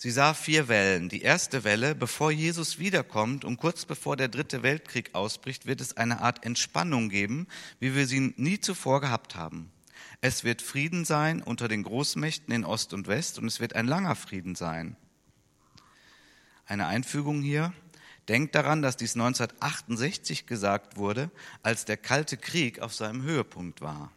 Sie 0.01 0.11
sah 0.11 0.33
vier 0.33 0.69
Wellen. 0.69 1.09
Die 1.09 1.21
erste 1.21 1.65
Welle, 1.65 1.93
bevor 1.93 2.31
Jesus 2.31 2.79
wiederkommt 2.79 3.43
und 3.43 3.57
kurz 3.57 3.83
bevor 3.83 4.15
der 4.15 4.29
dritte 4.29 4.63
Weltkrieg 4.63 5.13
ausbricht, 5.13 5.65
wird 5.65 5.81
es 5.81 5.97
eine 5.97 6.21
Art 6.21 6.45
Entspannung 6.45 7.09
geben, 7.09 7.47
wie 7.81 7.95
wir 7.95 8.07
sie 8.07 8.33
nie 8.37 8.61
zuvor 8.61 9.01
gehabt 9.01 9.35
haben. 9.35 9.71
Es 10.21 10.43
wird 10.43 10.62
Frieden 10.62 11.05
sein 11.05 11.41
unter 11.41 11.67
den 11.67 11.83
Großmächten 11.83 12.53
in 12.53 12.65
Ost 12.65 12.93
und 12.93 13.07
West 13.07 13.39
und 13.39 13.47
es 13.47 13.59
wird 13.59 13.75
ein 13.75 13.88
langer 13.88 14.15
Frieden 14.15 14.55
sein. 14.55 14.95
Eine 16.65 16.88
Einfügung 16.88 17.41
hier. 17.41 17.73
Denkt 18.27 18.53
daran, 18.53 18.83
dass 18.83 18.95
dies 18.95 19.15
1968 19.15 20.45
gesagt 20.45 20.97
wurde, 20.97 21.31
als 21.63 21.85
der 21.85 21.97
Kalte 21.97 22.38
Krieg 22.38 22.79
auf 22.79 22.93
seinem 22.93 23.23
Höhepunkt 23.23 23.81
war. 23.81 24.12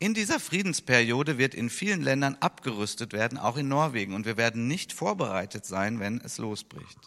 In 0.00 0.14
dieser 0.14 0.40
Friedensperiode 0.40 1.38
wird 1.38 1.54
in 1.54 1.70
vielen 1.70 2.02
Ländern 2.02 2.36
abgerüstet 2.40 3.12
werden, 3.12 3.38
auch 3.38 3.56
in 3.56 3.68
Norwegen, 3.68 4.14
und 4.14 4.26
wir 4.26 4.36
werden 4.36 4.66
nicht 4.66 4.92
vorbereitet 4.92 5.64
sein, 5.64 6.00
wenn 6.00 6.20
es 6.22 6.38
losbricht. 6.38 6.98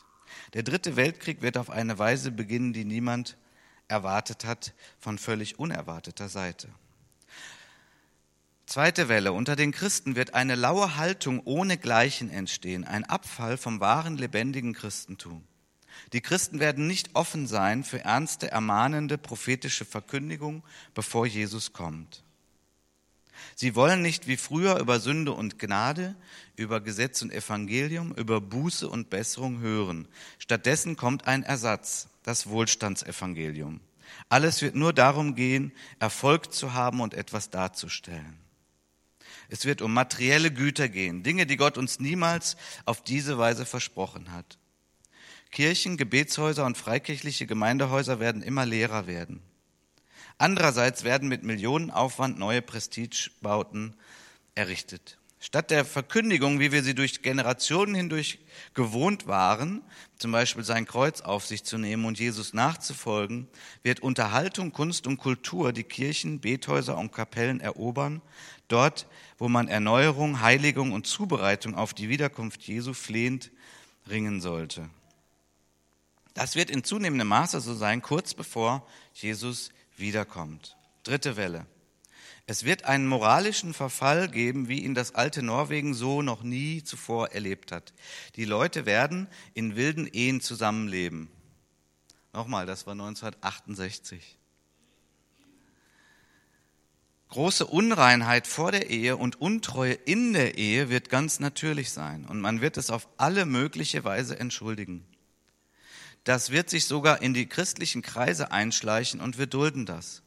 Der 0.53 0.63
dritte 0.63 0.95
Weltkrieg 0.95 1.41
wird 1.41 1.57
auf 1.57 1.69
eine 1.69 1.97
Weise 1.99 2.31
beginnen, 2.31 2.71
die 2.71 2.85
niemand 2.85 3.37
erwartet 3.87 4.45
hat, 4.45 4.73
von 4.99 5.17
völlig 5.17 5.59
unerwarteter 5.59 6.29
Seite. 6.29 6.69
Zweite 8.73 9.07
Welle. 9.07 9.33
Unter 9.33 9.55
den 9.55 9.71
Christen 9.71 10.15
wird 10.15 10.33
eine 10.33 10.55
laue 10.55 10.97
Haltung 10.97 11.41
ohne 11.45 11.77
Gleichen 11.77 12.31
entstehen, 12.31 12.85
ein 12.85 13.03
Abfall 13.03 13.55
vom 13.55 13.79
wahren, 13.79 14.17
lebendigen 14.17 14.73
Christentum. 14.73 15.43
Die 16.11 16.21
Christen 16.21 16.59
werden 16.59 16.87
nicht 16.87 17.11
offen 17.13 17.45
sein 17.45 17.83
für 17.83 17.99
ernste, 17.99 18.49
ermahnende, 18.49 19.19
prophetische 19.19 19.85
Verkündigung, 19.85 20.63
bevor 20.95 21.27
Jesus 21.27 21.71
kommt. 21.71 22.23
Sie 23.53 23.75
wollen 23.75 24.01
nicht 24.01 24.25
wie 24.25 24.37
früher 24.37 24.79
über 24.79 24.99
Sünde 24.99 25.33
und 25.33 25.59
Gnade, 25.59 26.15
über 26.55 26.81
Gesetz 26.81 27.21
und 27.21 27.31
Evangelium, 27.31 28.11
über 28.15 28.41
Buße 28.41 28.89
und 28.89 29.11
Besserung 29.11 29.59
hören. 29.59 30.07
Stattdessen 30.39 30.95
kommt 30.95 31.27
ein 31.27 31.43
Ersatz, 31.43 32.07
das 32.23 32.47
Wohlstandsevangelium. 32.47 33.81
Alles 34.29 34.63
wird 34.63 34.73
nur 34.73 34.93
darum 34.93 35.35
gehen, 35.35 35.73
Erfolg 35.99 36.51
zu 36.51 36.73
haben 36.73 37.01
und 37.01 37.13
etwas 37.13 37.51
darzustellen. 37.51 38.42
Es 39.53 39.65
wird 39.65 39.83
um 39.83 39.93
materielle 39.93 40.51
Güter 40.51 40.89
gehen, 40.89 41.21
Dinge, 41.21 41.45
die 41.45 41.57
Gott 41.57 41.77
uns 41.77 41.99
niemals 41.99 42.57
auf 42.85 43.03
diese 43.03 43.37
Weise 43.37 43.67
versprochen 43.67 44.31
hat. 44.31 44.57
Kirchen, 45.51 45.95
Gebetshäuser 45.95 46.65
und 46.65 46.75
freikirchliche 46.75 47.45
Gemeindehäuser 47.45 48.19
werden 48.19 48.41
immer 48.41 48.65
leerer 48.65 49.05
werden. 49.05 49.43
Andererseits 50.39 51.03
werden 51.03 51.29
mit 51.29 51.43
Millionenaufwand 51.43 52.39
neue 52.39 52.63
Prestigebauten 52.63 53.95
errichtet. 54.55 55.19
Statt 55.39 55.71
der 55.71 55.83
Verkündigung, 55.83 56.61
wie 56.61 56.71
wir 56.71 56.83
sie 56.83 56.95
durch 56.95 57.21
Generationen 57.21 57.93
hindurch 57.93 58.39
gewohnt 58.73 59.27
waren, 59.27 59.81
zum 60.17 60.31
Beispiel 60.31 60.63
sein 60.63 60.85
Kreuz 60.85 61.19
auf 61.19 61.45
sich 61.45 61.65
zu 61.65 61.77
nehmen 61.77 62.05
und 62.05 62.17
Jesus 62.17 62.53
nachzufolgen, 62.53 63.49
wird 63.83 63.99
Unterhaltung, 63.99 64.71
Kunst 64.71 65.05
und 65.05 65.17
Kultur 65.17 65.73
die 65.73 65.83
Kirchen, 65.83 66.39
Bethäuser 66.39 66.97
und 66.97 67.11
Kapellen 67.11 67.59
erobern, 67.59 68.21
dort, 68.73 69.07
wo 69.37 69.47
man 69.47 69.67
Erneuerung, 69.67 70.41
Heiligung 70.41 70.91
und 70.91 71.07
Zubereitung 71.07 71.75
auf 71.75 71.93
die 71.93 72.09
Wiederkunft 72.09 72.63
Jesu 72.63 72.93
flehend 72.93 73.51
ringen 74.09 74.41
sollte. 74.41 74.89
Das 76.33 76.55
wird 76.55 76.71
in 76.71 76.83
zunehmendem 76.83 77.27
Maße 77.27 77.61
so 77.61 77.75
sein, 77.75 78.01
kurz 78.01 78.33
bevor 78.33 78.87
Jesus 79.13 79.69
wiederkommt. 79.95 80.75
Dritte 81.03 81.37
Welle. 81.37 81.67
Es 82.45 82.65
wird 82.65 82.83
einen 82.83 83.07
moralischen 83.07 83.73
Verfall 83.73 84.27
geben, 84.27 84.67
wie 84.67 84.83
ihn 84.83 84.95
das 84.95 85.15
alte 85.15 85.43
Norwegen 85.43 85.93
so 85.93 86.21
noch 86.21 86.43
nie 86.43 86.83
zuvor 86.83 87.29
erlebt 87.31 87.71
hat. 87.71 87.93
Die 88.35 88.45
Leute 88.45 88.85
werden 88.85 89.27
in 89.53 89.75
wilden 89.75 90.07
Ehen 90.07 90.41
zusammenleben. 90.41 91.29
Nochmal, 92.33 92.65
das 92.65 92.85
war 92.85 92.93
1968. 92.93 94.37
Große 97.33 97.65
Unreinheit 97.65 98.45
vor 98.45 98.71
der 98.71 98.91
Ehe 98.91 99.17
und 99.17 99.41
Untreue 99.41 99.93
in 99.93 100.33
der 100.33 100.55
Ehe 100.55 100.91
wird 100.91 101.09
ganz 101.09 101.39
natürlich 101.39 101.89
sein 101.89 102.25
und 102.25 102.39
man 102.39 102.61
wird 102.61 102.77
es 102.77 102.91
auf 102.91 103.09
alle 103.17 103.47
mögliche 103.47 104.03
Weise 104.03 104.39
entschuldigen. 104.39 105.03
Das 106.25 106.51
wird 106.51 106.69
sich 106.69 106.85
sogar 106.85 107.23
in 107.23 107.33
die 107.33 107.47
christlichen 107.47 108.03
Kreise 108.03 108.51
einschleichen 108.51 109.19
und 109.19 109.39
wir 109.39 109.47
dulden 109.47 109.87
das. 109.87 110.21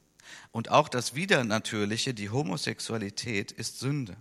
Und 0.51 0.73
auch 0.73 0.89
das 0.89 1.15
Widernatürliche, 1.15 2.13
die 2.13 2.31
Homosexualität, 2.31 3.53
ist 3.53 3.79
Sünde. 3.79 4.17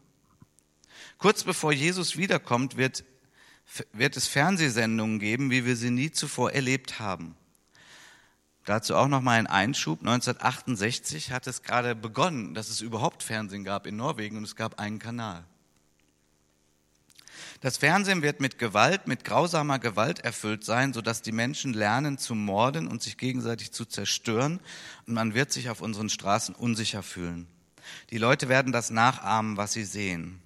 Kurz 1.18 1.44
bevor 1.44 1.74
Jesus 1.74 2.18
wiederkommt, 2.18 2.78
wird, 2.78 3.04
wird 3.94 4.16
es 4.16 4.28
Fernsehsendungen 4.28 5.18
geben, 5.18 5.50
wie 5.50 5.66
wir 5.66 5.76
sie 5.76 5.90
nie 5.90 6.12
zuvor 6.12 6.52
erlebt 6.52 7.00
haben. 7.00 7.36
Dazu 8.66 8.96
auch 8.96 9.08
noch 9.08 9.22
mal 9.22 9.38
ein 9.38 9.48
Einschub. 9.48 10.00
1968 10.00 11.32
hat 11.32 11.46
es 11.48 11.62
gerade 11.62 11.96
begonnen, 11.96 12.56
dass 12.56 12.70
es 12.70 12.82
überhaupt 12.82 13.22
Fernsehen 13.22 13.64
gab 13.64 13.86
in 13.86 13.96
Norwegen 13.96 14.38
und 14.38 14.44
es 14.44 14.56
gab 14.56 14.80
einen 14.80 15.00
Kanal. 15.00 15.46
Das 17.62 17.78
Fernsehen 17.78 18.22
wird 18.22 18.42
mit 18.42 18.60
Gewalt, 18.60 19.08
mit 19.08 19.24
grausamer 19.24 19.80
Gewalt 19.80 20.20
erfüllt 20.20 20.64
sein, 20.64 20.94
sodass 20.94 21.22
die 21.22 21.32
Menschen 21.32 21.74
lernen 21.74 22.18
zu 22.18 22.36
morden 22.36 22.88
und 22.88 23.02
sich 23.02 23.18
gegenseitig 23.18 23.72
zu 23.72 23.86
zerstören 23.86 24.60
und 25.08 25.14
man 25.14 25.34
wird 25.34 25.52
sich 25.52 25.70
auf 25.70 25.82
unseren 25.82 26.10
Straßen 26.10 26.56
unsicher 26.56 27.04
fühlen. 27.04 27.48
Die 28.10 28.18
Leute 28.18 28.50
werden 28.50 28.72
das 28.72 28.90
nachahmen, 28.90 29.58
was 29.58 29.74
sie 29.74 29.86
sehen. 29.86 30.42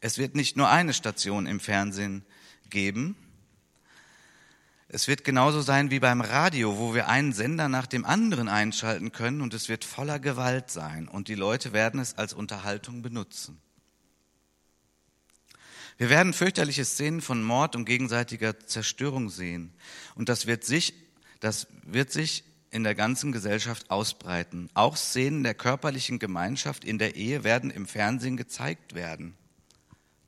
Es 0.00 0.18
wird 0.18 0.34
nicht 0.34 0.56
nur 0.56 0.68
eine 0.68 0.94
Station 0.94 1.46
im 1.46 1.60
Fernsehen 1.60 2.24
geben. 2.68 3.16
Es 4.92 5.06
wird 5.06 5.22
genauso 5.22 5.60
sein 5.60 5.92
wie 5.92 6.00
beim 6.00 6.20
Radio, 6.20 6.76
wo 6.76 6.94
wir 6.94 7.06
einen 7.06 7.32
Sender 7.32 7.68
nach 7.68 7.86
dem 7.86 8.04
anderen 8.04 8.48
einschalten 8.48 9.12
können 9.12 9.40
und 9.40 9.54
es 9.54 9.68
wird 9.68 9.84
voller 9.84 10.18
Gewalt 10.18 10.68
sein 10.68 11.06
und 11.06 11.28
die 11.28 11.36
Leute 11.36 11.72
werden 11.72 12.00
es 12.00 12.18
als 12.18 12.32
Unterhaltung 12.32 13.00
benutzen. 13.00 13.60
Wir 15.96 16.10
werden 16.10 16.32
fürchterliche 16.32 16.84
Szenen 16.84 17.20
von 17.20 17.40
Mord 17.44 17.76
und 17.76 17.84
gegenseitiger 17.84 18.58
Zerstörung 18.58 19.28
sehen. 19.28 19.72
Und 20.16 20.28
das 20.28 20.46
wird 20.46 20.64
sich, 20.64 20.94
das 21.38 21.68
wird 21.84 22.10
sich 22.10 22.42
in 22.72 22.82
der 22.82 22.96
ganzen 22.96 23.30
Gesellschaft 23.30 23.90
ausbreiten. 23.92 24.70
Auch 24.74 24.96
Szenen 24.96 25.44
der 25.44 25.54
körperlichen 25.54 26.18
Gemeinschaft 26.18 26.84
in 26.84 26.98
der 26.98 27.14
Ehe 27.14 27.44
werden 27.44 27.70
im 27.70 27.86
Fernsehen 27.86 28.36
gezeigt 28.36 28.96
werden. 28.96 29.36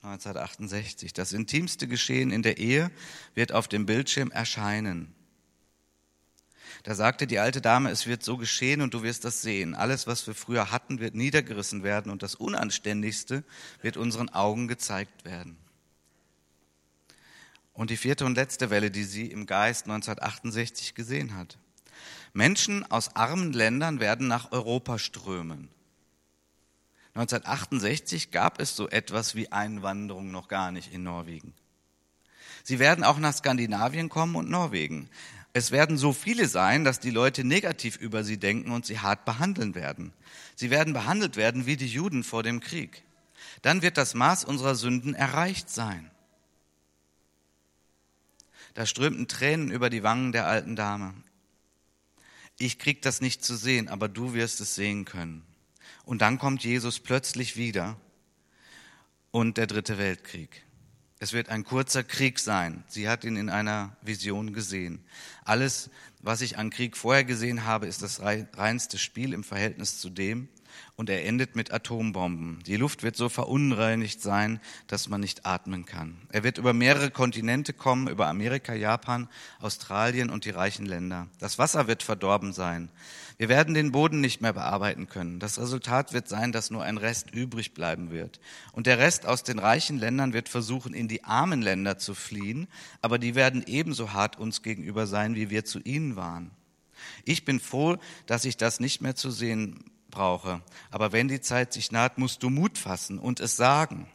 1968. 0.03 1.13
Das 1.13 1.33
intimste 1.33 1.87
Geschehen 1.87 2.33
in 2.33 2.43
der 2.43 2.59
Ehe 2.59 2.91
wird 3.35 3.53
auf 3.53 3.69
dem 3.69 3.87
Bildschirm 3.87 4.33
erscheinen. 4.33 5.15
Da 6.83 6.97
sagte 6.97 7.29
die 7.29 7.39
alte 7.39 7.61
Dame, 7.61 7.91
es 7.91 8.09
wird 8.09 8.25
so 8.25 8.37
geschehen 8.37 8.81
und 8.81 8.95
du 8.95 9.05
wirst 9.05 9.25
das 9.25 9.43
sehen. 9.43 9.77
Alles, 9.77 10.09
was 10.09 10.27
wir 10.27 10.35
früher 10.35 10.73
hatten, 10.73 10.99
wird 10.99 11.15
niedergerissen 11.15 11.85
werden 11.85 12.11
und 12.11 12.25
das 12.25 12.35
Unanständigste 12.35 13.45
wird 13.81 13.97
unseren 13.97 14.29
Augen 14.31 14.67
gezeigt 14.67 15.25
werden. 15.25 15.57
Und 17.73 17.91
die 17.91 17.97
vierte 17.97 18.27
und 18.27 18.35
letzte 18.35 18.71
Welle, 18.71 18.91
die 18.91 19.05
sie 19.05 19.27
im 19.27 19.47
Geist 19.47 19.85
1968 19.85 20.97
gesehen 20.97 21.37
hat. 21.37 21.59
Menschen 22.33 22.91
aus 22.91 23.15
armen 23.15 23.53
Ländern 23.53 24.01
werden 24.01 24.27
nach 24.27 24.51
Europa 24.51 24.99
strömen. 24.99 25.69
1968 27.15 28.31
gab 28.31 28.61
es 28.61 28.75
so 28.75 28.89
etwas 28.89 29.35
wie 29.35 29.53
Einwanderung 29.53 30.31
noch 30.31 30.49
gar 30.49 30.73
nicht 30.73 30.93
in 30.95 31.03
Norwegen. 31.03 31.53
Sie 32.65 32.79
werden 32.79 33.05
auch 33.05 33.19
nach 33.19 33.35
Skandinavien 33.35 34.09
kommen 34.09 34.37
und 34.37 34.49
Norwegen. 34.49 35.11
Es 35.53 35.71
werden 35.71 35.99
so 35.99 36.15
viele 36.15 36.49
sein, 36.49 36.85
dass 36.85 37.01
die 37.01 37.11
Leute 37.11 37.45
negativ 37.45 37.97
über 37.97 38.25
sie 38.25 38.39
denken 38.39 38.73
und 38.73 38.87
sie 38.87 39.01
hart 39.01 39.27
behandeln 39.27 39.75
werden. 39.75 40.15
Sie 40.57 40.71
werden 40.71 40.95
behandelt 40.95 41.37
werden 41.37 41.67
wie 41.67 41.77
die 41.77 41.87
Juden 41.87 42.25
vor 42.25 42.43
dem 42.43 42.61
Krieg. 42.61 43.03
Dann 43.61 43.83
wird 43.83 43.99
das 43.99 44.15
Maß 44.15 44.45
unserer 44.45 44.75
Sünden 44.75 45.15
erreicht 45.15 45.69
sein. 45.69 46.11
Da 48.73 48.87
strömten 48.87 49.29
Tränen 49.29 49.71
über 49.71 49.91
die 49.91 50.03
Wangen 50.03 50.33
der 50.33 50.47
alten 50.47 50.77
Dame. 50.77 51.13
Ich 52.59 52.79
krieg 52.79 53.03
das 53.03 53.21
nicht 53.21 53.45
zu 53.45 53.55
sehen, 53.55 53.89
aber 53.89 54.09
du 54.09 54.33
wirst 54.33 54.63
es 54.63 54.75
sehen 54.75 55.05
können. 55.05 55.45
Und 56.05 56.23
dann 56.23 56.39
kommt 56.39 56.65
Jesus 56.65 56.99
plötzlich 57.01 57.57
wieder 57.57 57.97
und 59.31 59.57
der 59.57 59.67
dritte 59.67 59.99
Weltkrieg. 59.99 60.65
Es 61.19 61.33
wird 61.33 61.49
ein 61.49 61.63
kurzer 61.63 62.03
Krieg 62.03 62.41
sein. 62.41 62.83
Sie 62.89 63.09
hat 63.09 63.23
ihn 63.23 63.37
in 63.37 63.49
einer 63.49 63.97
Vision 64.03 64.53
gesehen. 64.53 65.05
Alles, 65.45 65.89
was 66.21 66.41
ich 66.41 66.59
an 66.59 66.71
Krieg 66.71 66.97
vorher 66.97 67.23
gesehen 67.23 67.65
habe, 67.65 67.87
ist 67.87 68.03
das 68.03 68.21
reinste 68.21 68.99
Spiel 68.99 69.33
im 69.33 69.45
Verhältnis 69.45 70.01
zu 70.01 70.11
dem. 70.11 70.49
Und 70.97 71.11
er 71.11 71.25
endet 71.25 71.57
mit 71.57 71.73
Atombomben. 71.73 72.61
Die 72.67 72.77
Luft 72.77 73.03
wird 73.03 73.17
so 73.17 73.29
verunreinigt 73.29 74.21
sein, 74.21 74.61
dass 74.87 75.09
man 75.09 75.21
nicht 75.21 75.47
atmen 75.47 75.87
kann. 75.87 76.17
Er 76.31 76.45
wird 76.45 76.59
über 76.59 76.73
mehrere 76.73 77.11
Kontinente 77.11 77.73
kommen, 77.73 78.09
über 78.09 78.29
Amerika, 78.29 78.75
Japan, 78.75 79.29
Australien 79.61 80.31
und 80.31 80.45
die 80.45 80.51
reichen 80.51 80.87
Länder. 80.87 81.29
Das 81.39 81.59
Wasser 81.59 81.87
wird 81.87 82.03
verdorben 82.03 82.53
sein. 82.53 82.91
Wir 83.39 83.49
werden 83.49 83.75
den 83.75 83.93
Boden 83.93 84.21
nicht 84.21 84.41
mehr 84.41 84.53
bearbeiten 84.53 85.09
können. 85.09 85.41
Das 85.41 85.59
Resultat 85.59 86.13
wird 86.13 86.29
sein, 86.29 86.53
dass 86.53 86.71
nur 86.71 86.85
ein 86.85 86.99
Rest 86.99 87.33
übrig 87.33 87.75
bleiben 87.75 88.11
wird. 88.11 88.41
Und 88.73 88.87
der 88.87 88.99
Rest 88.99 89.27
aus 89.27 89.43
den 89.43 89.59
reichen 89.59 89.99
Ländern 89.99 90.33
wird 90.33 90.49
versuchen, 90.49 90.95
in 90.95 91.09
die 91.09 91.25
armen 91.25 91.63
Länder 91.63 91.99
zu 91.99 92.15
fliehen, 92.15 92.69
aber 93.01 93.19
die 93.19 93.35
werden 93.35 93.65
ebenso 93.67 94.13
hart 94.13 94.39
uns 94.39 94.63
gegenüber 94.63 95.07
sein, 95.07 95.35
wie 95.35 95.51
wir 95.51 95.65
zu 95.65 95.81
ihnen 95.81 96.17
waren. 96.17 96.51
Ich 97.25 97.45
bin 97.45 97.61
froh, 97.61 97.97
dass 98.27 98.45
ich 98.45 98.57
das 98.57 98.81
nicht 98.81 99.01
mehr 99.01 99.17
zu 99.17 99.31
sehen 99.31 99.85
brauche. 100.13 100.63
Aber 100.93 101.11
wenn 101.11 101.27
die 101.27 101.41
Zeit 101.41 101.73
sich 101.73 101.91
naht, 101.91 102.19
musst 102.19 102.45
du 102.45 102.51
Mut 102.51 102.79
fassen 102.79 103.19
und 103.19 103.41
es 103.41 103.57
sagen. 103.57 104.07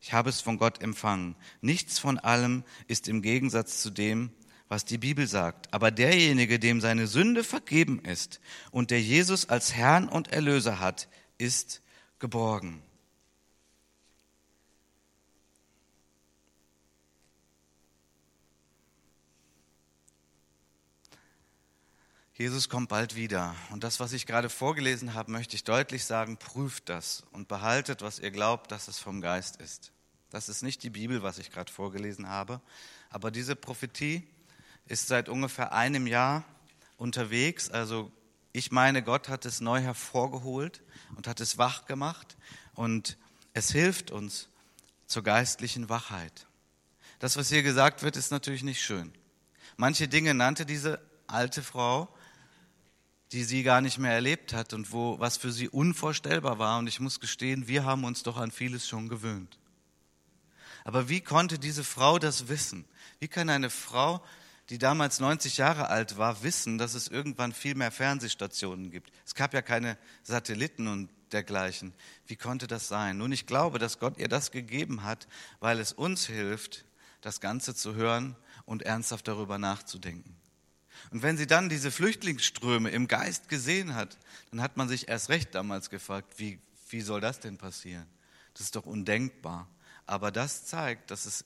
Ich 0.00 0.12
habe 0.12 0.30
es 0.30 0.40
von 0.40 0.58
Gott 0.58 0.82
empfangen. 0.82 1.36
Nichts 1.60 2.00
von 2.00 2.18
allem 2.18 2.64
ist 2.88 3.06
im 3.06 3.22
Gegensatz 3.22 3.80
zu 3.80 3.90
dem, 3.90 4.32
was 4.68 4.84
die 4.84 4.98
Bibel 4.98 5.28
sagt. 5.28 5.72
Aber 5.72 5.90
derjenige, 5.90 6.58
dem 6.58 6.80
seine 6.80 7.06
Sünde 7.06 7.44
vergeben 7.44 8.00
ist 8.00 8.40
und 8.72 8.90
der 8.90 9.00
Jesus 9.00 9.48
als 9.48 9.74
Herrn 9.74 10.08
und 10.08 10.32
Erlöser 10.32 10.80
hat, 10.80 11.08
ist 11.38 11.82
geborgen. 12.18 12.82
Jesus 22.40 22.70
kommt 22.70 22.88
bald 22.88 23.16
wieder. 23.16 23.54
Und 23.68 23.84
das, 23.84 24.00
was 24.00 24.14
ich 24.14 24.24
gerade 24.24 24.48
vorgelesen 24.48 25.12
habe, 25.12 25.30
möchte 25.30 25.54
ich 25.54 25.62
deutlich 25.62 26.06
sagen, 26.06 26.38
prüft 26.38 26.88
das 26.88 27.22
und 27.32 27.48
behaltet, 27.48 28.00
was 28.00 28.18
ihr 28.18 28.30
glaubt, 28.30 28.72
dass 28.72 28.88
es 28.88 28.98
vom 28.98 29.20
Geist 29.20 29.60
ist. 29.60 29.92
Das 30.30 30.48
ist 30.48 30.62
nicht 30.62 30.82
die 30.82 30.88
Bibel, 30.88 31.22
was 31.22 31.36
ich 31.36 31.50
gerade 31.50 31.70
vorgelesen 31.70 32.30
habe, 32.30 32.62
aber 33.10 33.30
diese 33.30 33.56
Prophetie 33.56 34.26
ist 34.86 35.06
seit 35.06 35.28
ungefähr 35.28 35.74
einem 35.74 36.06
Jahr 36.06 36.44
unterwegs. 36.96 37.68
Also 37.68 38.10
ich 38.52 38.72
meine, 38.72 39.02
Gott 39.02 39.28
hat 39.28 39.44
es 39.44 39.60
neu 39.60 39.82
hervorgeholt 39.82 40.80
und 41.16 41.28
hat 41.28 41.40
es 41.40 41.58
wach 41.58 41.84
gemacht 41.84 42.38
und 42.72 43.18
es 43.52 43.70
hilft 43.70 44.10
uns 44.10 44.48
zur 45.06 45.22
geistlichen 45.22 45.90
Wachheit. 45.90 46.46
Das, 47.18 47.36
was 47.36 47.50
hier 47.50 47.62
gesagt 47.62 48.02
wird, 48.02 48.16
ist 48.16 48.30
natürlich 48.30 48.62
nicht 48.62 48.80
schön. 48.80 49.12
Manche 49.76 50.08
Dinge 50.08 50.32
nannte 50.32 50.64
diese 50.64 51.06
alte 51.26 51.62
Frau 51.62 52.08
die 53.32 53.44
sie 53.44 53.62
gar 53.62 53.80
nicht 53.80 53.98
mehr 53.98 54.12
erlebt 54.12 54.52
hat 54.52 54.72
und 54.72 54.92
wo 54.92 55.18
was 55.20 55.36
für 55.36 55.52
sie 55.52 55.68
unvorstellbar 55.68 56.58
war. 56.58 56.78
Und 56.78 56.88
ich 56.88 57.00
muss 57.00 57.20
gestehen, 57.20 57.68
wir 57.68 57.84
haben 57.84 58.04
uns 58.04 58.22
doch 58.22 58.36
an 58.36 58.50
vieles 58.50 58.88
schon 58.88 59.08
gewöhnt. 59.08 59.58
Aber 60.84 61.08
wie 61.08 61.20
konnte 61.20 61.58
diese 61.58 61.84
Frau 61.84 62.18
das 62.18 62.48
wissen? 62.48 62.84
Wie 63.18 63.28
kann 63.28 63.48
eine 63.50 63.70
Frau, 63.70 64.24
die 64.70 64.78
damals 64.78 65.20
90 65.20 65.58
Jahre 65.58 65.88
alt 65.88 66.16
war, 66.16 66.42
wissen, 66.42 66.78
dass 66.78 66.94
es 66.94 67.08
irgendwann 67.08 67.52
viel 67.52 67.74
mehr 67.74 67.90
Fernsehstationen 67.90 68.90
gibt? 68.90 69.12
Es 69.26 69.34
gab 69.34 69.54
ja 69.54 69.62
keine 69.62 69.98
Satelliten 70.22 70.88
und 70.88 71.10
dergleichen. 71.32 71.92
Wie 72.26 72.36
konnte 72.36 72.66
das 72.66 72.88
sein? 72.88 73.18
Nun, 73.18 73.30
ich 73.30 73.46
glaube, 73.46 73.78
dass 73.78 73.98
Gott 73.98 74.18
ihr 74.18 74.28
das 74.28 74.50
gegeben 74.50 75.04
hat, 75.04 75.28
weil 75.60 75.78
es 75.78 75.92
uns 75.92 76.26
hilft, 76.26 76.84
das 77.20 77.40
Ganze 77.40 77.74
zu 77.74 77.94
hören 77.94 78.34
und 78.64 78.82
ernsthaft 78.82 79.28
darüber 79.28 79.58
nachzudenken. 79.58 80.39
Und 81.10 81.22
wenn 81.22 81.36
sie 81.36 81.46
dann 81.46 81.68
diese 81.68 81.90
Flüchtlingsströme 81.90 82.90
im 82.90 83.08
Geist 83.08 83.48
gesehen 83.48 83.94
hat, 83.94 84.18
dann 84.50 84.60
hat 84.60 84.76
man 84.76 84.88
sich 84.88 85.08
erst 85.08 85.28
recht 85.28 85.54
damals 85.54 85.90
gefragt, 85.90 86.34
wie, 86.38 86.60
wie 86.90 87.00
soll 87.00 87.20
das 87.20 87.40
denn 87.40 87.58
passieren? 87.58 88.06
Das 88.54 88.62
ist 88.62 88.76
doch 88.76 88.86
undenkbar. 88.86 89.68
Aber 90.06 90.30
das 90.30 90.66
zeigt, 90.66 91.10
dass 91.10 91.26
es 91.26 91.44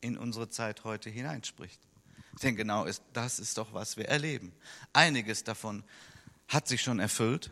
in 0.00 0.16
unsere 0.16 0.48
Zeit 0.48 0.84
heute 0.84 1.10
hineinspricht. 1.10 1.80
Denn 2.42 2.56
genau 2.56 2.84
ist, 2.84 3.02
das 3.12 3.38
ist 3.38 3.58
doch, 3.58 3.72
was 3.74 3.96
wir 3.96 4.08
erleben. 4.08 4.52
Einiges 4.92 5.44
davon 5.44 5.84
hat 6.48 6.68
sich 6.68 6.82
schon 6.82 6.98
erfüllt 6.98 7.50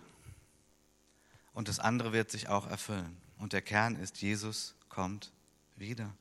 und 1.52 1.68
das 1.68 1.78
andere 1.78 2.12
wird 2.12 2.30
sich 2.30 2.48
auch 2.48 2.66
erfüllen. 2.66 3.16
Und 3.38 3.52
der 3.52 3.62
Kern 3.62 3.96
ist, 3.96 4.20
Jesus 4.22 4.74
kommt 4.88 5.32
wieder. 5.76 6.14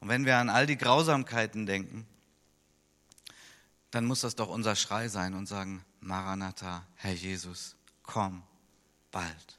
Und 0.00 0.08
wenn 0.08 0.24
wir 0.24 0.38
an 0.38 0.48
all 0.48 0.66
die 0.66 0.78
Grausamkeiten 0.78 1.66
denken, 1.66 2.06
dann 3.90 4.04
muss 4.04 4.20
das 4.20 4.36
doch 4.36 4.48
unser 4.48 4.76
Schrei 4.76 5.08
sein 5.08 5.34
und 5.34 5.46
sagen, 5.46 5.84
Maranatha, 6.00 6.86
Herr 6.94 7.12
Jesus, 7.12 7.76
komm 8.02 8.42
bald. 9.10 9.58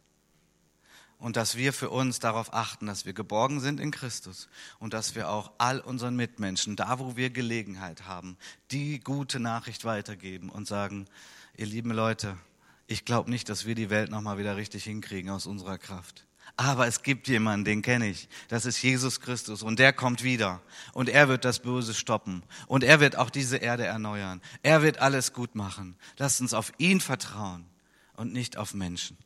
Und 1.17 1.35
dass 1.35 1.55
wir 1.55 1.71
für 1.71 1.91
uns 1.91 2.19
darauf 2.19 2.51
achten, 2.51 2.87
dass 2.87 3.05
wir 3.05 3.13
geborgen 3.13 3.59
sind 3.59 3.79
in 3.79 3.91
Christus 3.91 4.49
und 4.79 4.93
dass 4.93 5.13
wir 5.13 5.29
auch 5.29 5.51
all 5.59 5.79
unseren 5.79 6.15
Mitmenschen, 6.15 6.75
da 6.75 6.97
wo 6.97 7.15
wir 7.15 7.29
Gelegenheit 7.29 8.07
haben, 8.07 8.37
die 8.71 8.99
gute 8.99 9.39
Nachricht 9.39 9.85
weitergeben 9.85 10.49
und 10.49 10.67
sagen, 10.67 11.05
ihr 11.57 11.67
lieben 11.67 11.91
Leute, 11.91 12.37
ich 12.87 13.05
glaube 13.05 13.29
nicht, 13.29 13.49
dass 13.49 13.65
wir 13.65 13.75
die 13.75 13.91
Welt 13.91 14.09
nochmal 14.09 14.39
wieder 14.39 14.57
richtig 14.57 14.83
hinkriegen 14.83 15.29
aus 15.29 15.45
unserer 15.45 15.77
Kraft. 15.77 16.25
Aber 16.57 16.87
es 16.87 17.01
gibt 17.01 17.27
jemanden, 17.27 17.65
den 17.65 17.81
kenne 17.81 18.09
ich. 18.09 18.29
Das 18.47 18.65
ist 18.65 18.81
Jesus 18.81 19.19
Christus 19.19 19.63
und 19.63 19.79
der 19.79 19.93
kommt 19.93 20.23
wieder 20.23 20.61
und 20.93 21.09
er 21.09 21.27
wird 21.27 21.45
das 21.45 21.59
Böse 21.59 21.93
stoppen 21.93 22.43
und 22.67 22.83
er 22.83 22.99
wird 22.99 23.15
auch 23.15 23.29
diese 23.29 23.57
Erde 23.57 23.85
erneuern. 23.85 24.41
Er 24.61 24.81
wird 24.81 24.99
alles 24.99 25.33
gut 25.33 25.55
machen. 25.55 25.97
Lasst 26.17 26.41
uns 26.41 26.53
auf 26.53 26.71
ihn 26.77 26.99
vertrauen 26.99 27.65
und 28.15 28.33
nicht 28.33 28.57
auf 28.57 28.73
Menschen. 28.73 29.17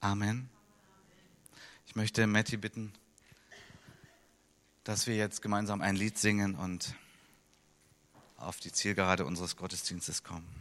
Amen. 0.00 0.48
Ich 1.86 1.96
möchte 1.96 2.26
Matti 2.26 2.56
bitten, 2.56 2.92
dass 4.84 5.06
wir 5.06 5.16
jetzt 5.16 5.42
gemeinsam 5.42 5.80
ein 5.82 5.96
Lied 5.96 6.18
singen 6.18 6.54
und 6.54 6.94
auf 8.36 8.58
die 8.60 8.72
Zielgerade 8.72 9.24
unseres 9.24 9.56
Gottesdienstes 9.56 10.22
kommen. 10.22 10.57